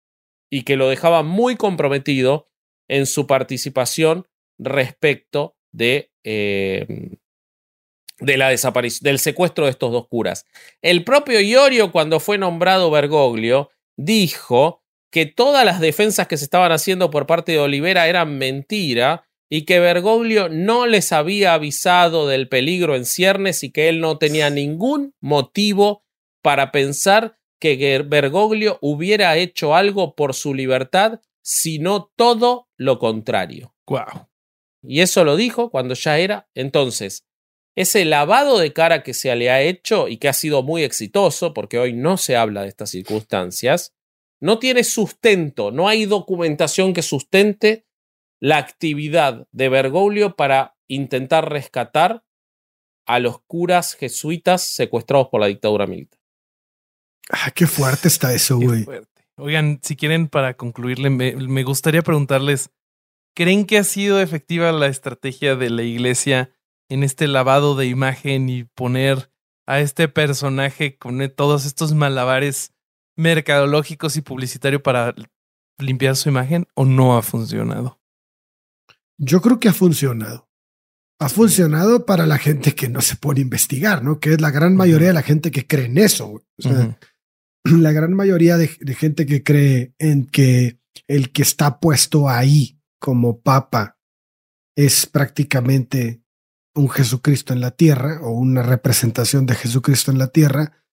[0.50, 2.50] y que lo dejaba muy comprometido
[2.88, 4.26] en su participación
[4.58, 7.16] respecto de, eh,
[8.18, 10.46] de la desaparición, del secuestro de estos dos curas.
[10.82, 14.82] El propio Iorio, cuando fue nombrado Bergoglio, dijo
[15.16, 19.62] que todas las defensas que se estaban haciendo por parte de Olivera eran mentira y
[19.62, 24.50] que Bergoglio no les había avisado del peligro en ciernes y que él no tenía
[24.50, 26.04] ningún motivo
[26.42, 33.74] para pensar que Bergoglio hubiera hecho algo por su libertad, sino todo lo contrario.
[33.86, 34.28] Wow.
[34.82, 36.50] Y eso lo dijo cuando ya era.
[36.54, 37.24] Entonces,
[37.74, 41.54] ese lavado de cara que se le ha hecho y que ha sido muy exitoso,
[41.54, 43.95] porque hoy no se habla de estas circunstancias,
[44.40, 47.86] no tiene sustento, no hay documentación que sustente
[48.40, 52.24] la actividad de Bergoglio para intentar rescatar
[53.06, 56.20] a los curas jesuitas secuestrados por la dictadura militar.
[57.30, 58.86] Ah, qué fuerte está eso, güey.
[59.38, 62.70] Oigan, si quieren, para concluirle, me, me, gustaría preguntarles,
[63.34, 66.50] ¿creen que ha sido efectiva la estrategia de la iglesia
[66.88, 69.30] en este lavado de imagen y poner
[69.66, 72.72] a este personaje con todos estos malabares
[73.16, 75.14] mercadológicos y publicitarios para
[75.78, 78.00] limpiar su imagen o no ha funcionado?
[79.18, 80.48] Yo creo que ha funcionado.
[81.18, 84.20] Ha funcionado para la gente que no se pone a investigar, ¿no?
[84.20, 86.26] Que es la gran mayoría de la gente que cree en eso.
[86.28, 86.96] O sea, uh -huh
[87.74, 92.80] la gran mayoría de, de, gente que cree en que el que está puesto ahí
[92.98, 93.98] como papa
[94.76, 96.22] es prácticamente
[96.74, 100.84] un Jesucristo en la tierra o una representación de Jesucristo en la tierra,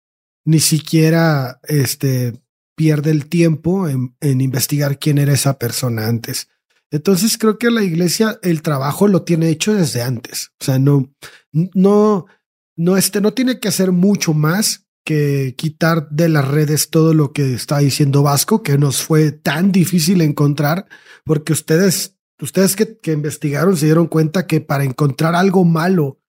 [0.46, 2.41] ni siquiera este,
[2.76, 6.50] pierde el tiempo en, en investigar quién era esa persona antes.
[6.91, 10.52] Entonces creo que la iglesia el trabajo lo tiene hecho desde antes.
[10.62, 11.12] O sea, no,
[11.52, 12.28] no,
[12.76, 17.34] no, este, no tiene que hacer mucho más que quitar de las redes todo lo
[17.34, 20.86] que está diciendo Vasco, que nos fue tan difícil encontrar,
[21.26, 26.20] porque ustedes, ustedes que, que investigaron se dieron cuenta que para encontrar algo malo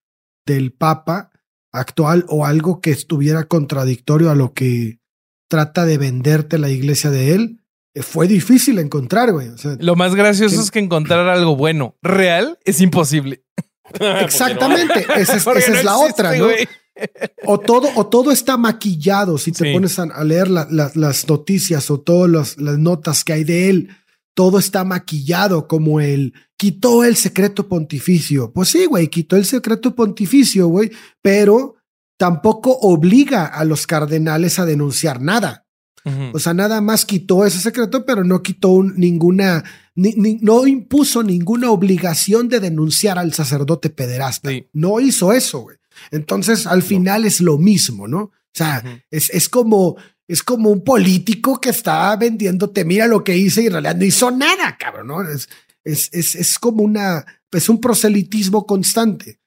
[0.47, 1.31] del Papa
[1.75, 4.99] actual o algo que estuviera contradictorio a lo que
[5.49, 7.61] trata de venderte la iglesia de él,
[7.95, 9.49] eh, fue difícil encontrar, güey.
[9.49, 13.45] O sea, Lo más gracioso es que encontrar algo bueno, real, es imposible.
[14.23, 16.45] exactamente, esa es, Porque esa no es la existe, otra, ¿no?
[16.45, 16.69] güey.
[17.45, 19.37] O todo, o todo está maquillado.
[19.37, 19.73] Si te Sí.
[19.73, 23.43] pones a, a leer la- la- las noticias o todas las, las notas que hay
[23.45, 23.89] de él,
[24.35, 28.53] todo está maquillado como él quitó el secreto pontificio.
[28.53, 30.91] Pues sí, güey, quitó el secreto pontificio, güey,
[31.23, 31.77] pero
[32.19, 35.63] tampoco obliga a los cardenales a denunciar nada.
[36.35, 39.65] O sea, nada más quitó ese secreto, pero no quitó un- ninguna,
[39.95, 44.51] ni- ni- no impuso ninguna obligación de denunciar al sacerdote pederasta.
[44.51, 44.69] Sí.
[44.75, 45.79] No hizo eso, güey.
[46.11, 48.19] Entonces, al final es lo mismo, ¿no?
[48.21, 49.97] O sea, es, es como,
[50.27, 54.05] es como un político que está vendiéndote, mira lo que hice y en realidad no
[54.05, 55.23] hizo nada, cabrón, ¿no?
[55.23, 55.49] Es,
[55.85, 59.41] es, es, es como una, es un proselitismo constante.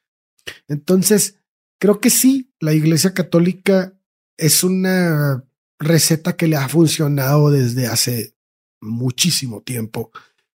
[0.68, 1.36] Entonces,
[1.80, 3.94] creo que sí, la Iglesia Católica
[4.38, 5.44] es una
[5.80, 8.36] receta que le ha funcionado desde hace
[8.82, 10.12] muchísimo tiempo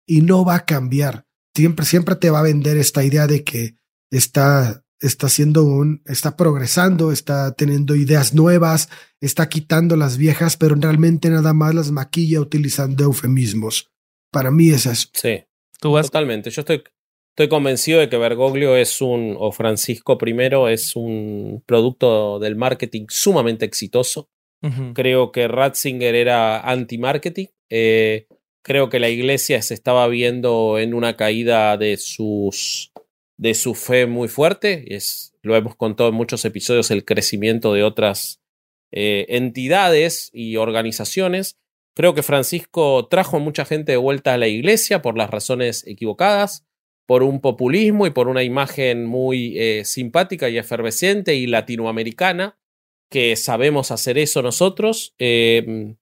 [0.06, 1.26] y no va a cambiar.
[1.56, 3.76] Siempre, siempre te va a vender esta idea de que
[4.12, 8.90] está, está haciendo un, está progresando, está teniendo ideas nuevas,
[9.20, 13.92] está quitando las viejas, pero realmente nada más las maquilla utilizando eufemismos.
[14.32, 15.10] Para mí es eso.
[15.14, 15.44] Sí,
[15.80, 16.06] Tú vas.
[16.06, 16.52] totalmente.
[16.52, 16.84] Yo estoy,
[17.36, 23.08] estoy convencido de que Bergoglio es un, o Francisco I, es un producto del marketing
[23.10, 24.30] sumamente exitoso.
[24.94, 27.48] Creo que Ratzinger era anti-marketing.
[27.72, 28.28] Eh,
[28.64, 32.92] creo que la iglesia se estaba viendo en una caída de sus
[33.42, 34.96] de su fe muy fuerte.
[34.96, 38.40] Es, lo hemos contado en muchos episodios, el crecimiento de otras
[38.92, 41.58] eh, entidades y organizaciones.
[41.96, 46.68] Creo que Francisco trajo mucha gente de vuelta a la iglesia por las razones equivocadas,
[47.08, 52.60] por un populismo y por una imagen muy eh, simpática y efervescente y latinoamericana
[53.10, 55.16] que sabemos hacer eso nosotros.
[55.18, 55.96] Eh,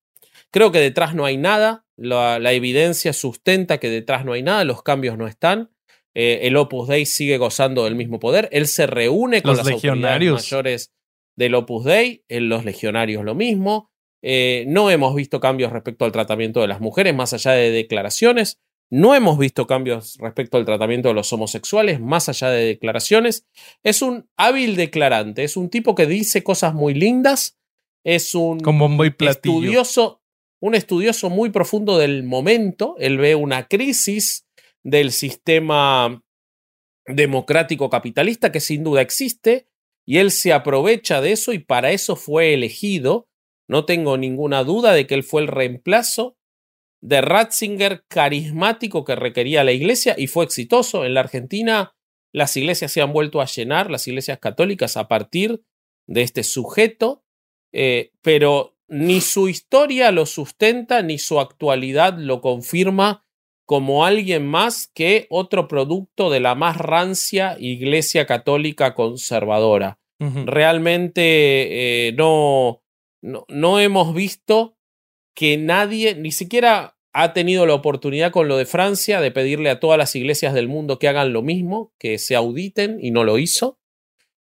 [0.52, 4.84] creo que detrás no hay nada, la, evidencia sustenta que detrás no hay nada, los
[4.84, 5.72] cambios no están.
[6.16, 9.68] Eh, el Opus Dei sigue gozando del mismo poder, él se reúne con Los las
[9.68, 10.32] legionarios.
[10.42, 10.92] autoridades mayores
[11.38, 13.90] del Opus Dei, en los legionarios lo mismo.
[14.22, 18.60] Eh, no hemos visto cambios respecto al tratamiento de las mujeres, más allá de declaraciones.
[18.92, 23.46] No hemos visto cambios respecto al tratamiento de los homosexuales, más allá de declaraciones.
[23.84, 27.58] Es un hábil declarante, es un tipo que dice cosas muy lindas,
[28.04, 29.54] es un Con bombo y platillo.
[29.60, 30.22] estudioso,
[30.60, 32.96] un estudioso muy profundo del momento.
[32.98, 34.48] Él ve una crisis
[34.84, 36.24] del sistema
[37.06, 39.68] democrático capitalista que sin duda existe
[40.06, 43.28] y él se aprovecha de eso y para eso fue elegido.
[43.68, 46.38] No tengo ninguna duda de que él fue el reemplazo
[47.02, 51.06] de Ratzinger carismático que requería la iglesia y fue exitoso.
[51.06, 51.96] En la Argentina
[52.32, 55.64] las iglesias se han vuelto a llenar, las iglesias católicas, a partir
[56.08, 57.24] de este sujeto,
[57.72, 63.26] eh, pero ni su historia lo sustenta, ni su actualidad lo confirma
[63.70, 70.00] como alguien más que otro producto de la más rancia iglesia católica conservadora.
[70.18, 72.82] Realmente eh, no,
[73.22, 74.76] no, no hemos visto
[75.36, 79.80] que nadie, ni siquiera ha tenido la oportunidad con lo de Francia de pedirle a
[79.80, 83.38] todas las iglesias del mundo que hagan lo mismo, que se auditen y no lo
[83.38, 83.78] hizo.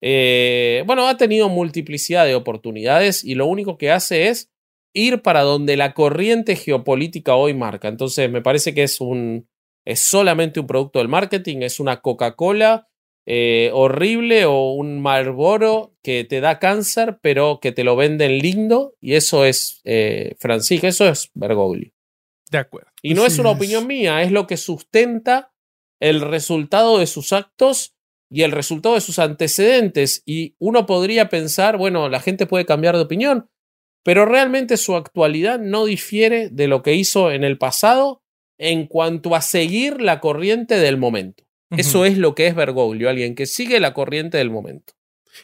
[0.01, 4.53] Eh, bueno, ha tenido multiplicidad de oportunidades y lo único que hace es
[4.93, 7.89] ir para donde la corriente geopolítica hoy marca.
[7.89, 9.49] Entonces me parece que es un
[9.85, 12.89] es solamente un producto del marketing, es una Coca-Cola
[13.31, 18.95] eh, horrible o un Marlboro que te da cáncer, pero que te lo venden lindo
[19.01, 21.93] y eso es eh, Francisco, eso es Bergoglio.
[22.51, 22.91] De acuerdo.
[23.03, 23.57] Y no es una es.
[23.57, 25.53] opinión mía, es lo que sustenta
[26.01, 27.95] el resultado de sus actos
[28.31, 30.23] y el resultado de sus antecedentes.
[30.25, 33.51] Y uno podría pensar, bueno, la gente puede cambiar de opinión,
[34.09, 38.23] pero realmente su actualidad no difiere de lo que hizo en el pasado
[38.57, 41.45] en cuanto a seguir la corriente del momento.
[41.77, 44.95] Eso es lo que es Bergoglio, alguien que sigue la corriente del momento.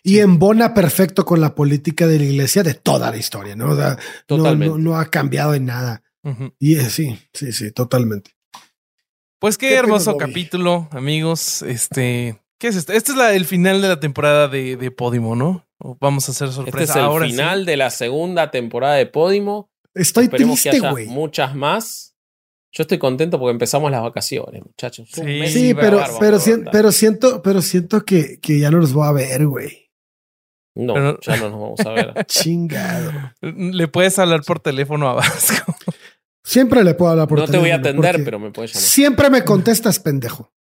[0.03, 3.73] Y embona perfecto con la política de la iglesia de toda la historia, ¿no?
[3.73, 3.91] O sea,
[4.31, 4.79] no, Totalmente.
[4.79, 6.03] no, no ha cambiado en nada.
[6.59, 8.31] Y es, sí, sí, sí, totalmente.
[9.41, 11.61] Pues qué, ¿Qué hermoso capítulo, amigos.
[11.61, 12.95] Este, ¿qué es esto?
[12.95, 15.67] Este es la- el final de la temporada de, de Podimo, ¿no?
[15.87, 17.27] O vamos a hacer sorpresa Este es el ahora.
[17.27, 17.33] sí.
[17.33, 19.71] final de la segunda temporada de Podimo.
[19.93, 22.17] Estoy Esperemos triste, que haya muchas más.
[22.73, 25.09] Yo estoy contento porque empezamos las vacaciones, muchachos.
[25.13, 26.73] Sí, pero, pero, aguantar.
[26.73, 29.91] pero siento, pero siento que, que ya no los voy a ver, güey.
[30.75, 32.25] No, pero- ya no nos vamos a ver.
[32.27, 33.13] Chingado.
[33.43, 35.77] Le puedes hablar por teléfono a Vasco.
[36.43, 38.89] Siempre le puedo hablar por no te voy a teléfono, atender, pero me puedes llamar.
[38.89, 40.53] Siempre me contestas, pendejo.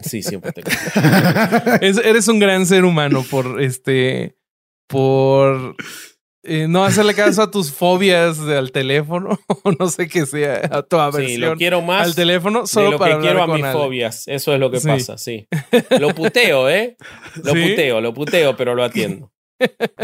[0.00, 0.62] Sí, siempre te
[1.86, 4.36] Es- eres un gran ser humano por este
[4.92, 5.74] por
[6.44, 10.60] eh, no hacerle caso a tus fobias de- al teléfono, o no sé qué sea,
[10.70, 13.42] a tu Sí, aversión lo quiero más al teléfono, de solo lo para que quiero
[13.42, 13.72] a mis Ale.
[13.72, 14.28] fobias.
[14.28, 14.88] Eso es lo que Sí.
[14.88, 15.48] pasa, sí.
[16.00, 16.96] Lo puteo, ¿eh?
[17.42, 17.68] Lo ¿Sí?
[17.70, 19.32] puteo, lo puteo, pero lo atiendo.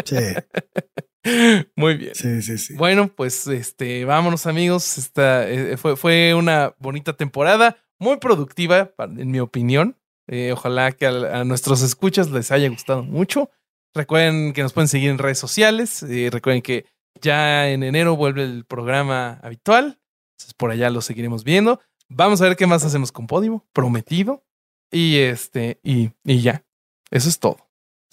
[0.04, 0.16] Sí,
[1.76, 2.14] Muy bien.
[2.14, 2.74] sí, sí, sí.
[2.74, 4.96] Bueno, pues este, vámonos amigos.
[4.98, 9.96] Esta eh, fue, fue una bonita temporada, muy productiva, en mi opinión.
[10.28, 13.50] Eh, ojalá que a, a nuestros escuchas les haya gustado mucho.
[13.98, 16.04] Recuerden que nos pueden seguir en redes sociales.
[16.04, 16.86] eh, recuerden que
[17.20, 19.98] ya en enero vuelve el programa habitual.
[20.36, 21.80] Entonces por allá lo seguiremos viendo.
[22.08, 24.44] Vamos a ver qué más hacemos con Podimo, prometido.
[24.92, 26.64] Y este, y, y ya.
[27.10, 27.56] Eso es todo.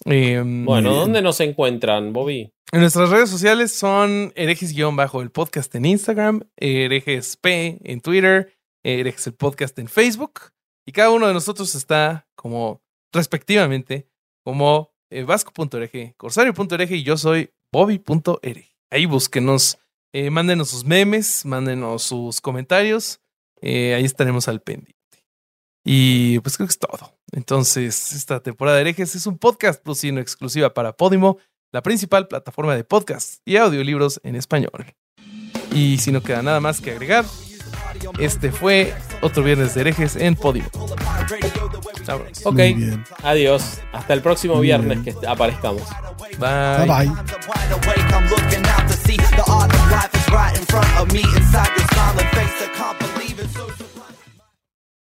[0.06, 0.92] Em, Bueno.
[0.96, 2.52] ¿dónde nos encuentran, Bobby?
[2.72, 9.28] en nuestras redes sociales son herejes-bajo el podcast en Instagram, herejes P en Twitter, herejes
[9.28, 10.52] el podcast en Facebook.
[10.84, 12.82] Y cada uno de nosotros está como
[13.14, 14.10] respectivamente
[14.44, 18.76] como eh, corsario.hereje y yo soy bobby.hereje.
[18.90, 19.78] Ahí búsquenos,
[20.14, 23.20] eh, mándenos sus memes, mándenos sus comentarios.
[23.62, 24.94] eh, ahí estaremos al pendiente.
[25.84, 27.14] Y pues creo que es todo.
[27.32, 31.38] Entonces, esta temporada de herejes es un podcast producido en exclusiva para Podimo
[31.72, 34.94] la principal plataforma de podcast y audiolibros en español.
[35.74, 37.26] Y si no queda nada más que agregar,
[38.20, 40.36] este fue otro viernes de herejes en.
[40.36, 40.64] Vámonos.
[42.46, 42.60] Ok,
[43.24, 43.82] adiós.
[43.92, 45.18] Hasta el próximo Muy viernes bien.
[45.20, 45.84] que aparezcamos.
[46.40, 47.12] Bye bye.
[53.48, 53.85] wide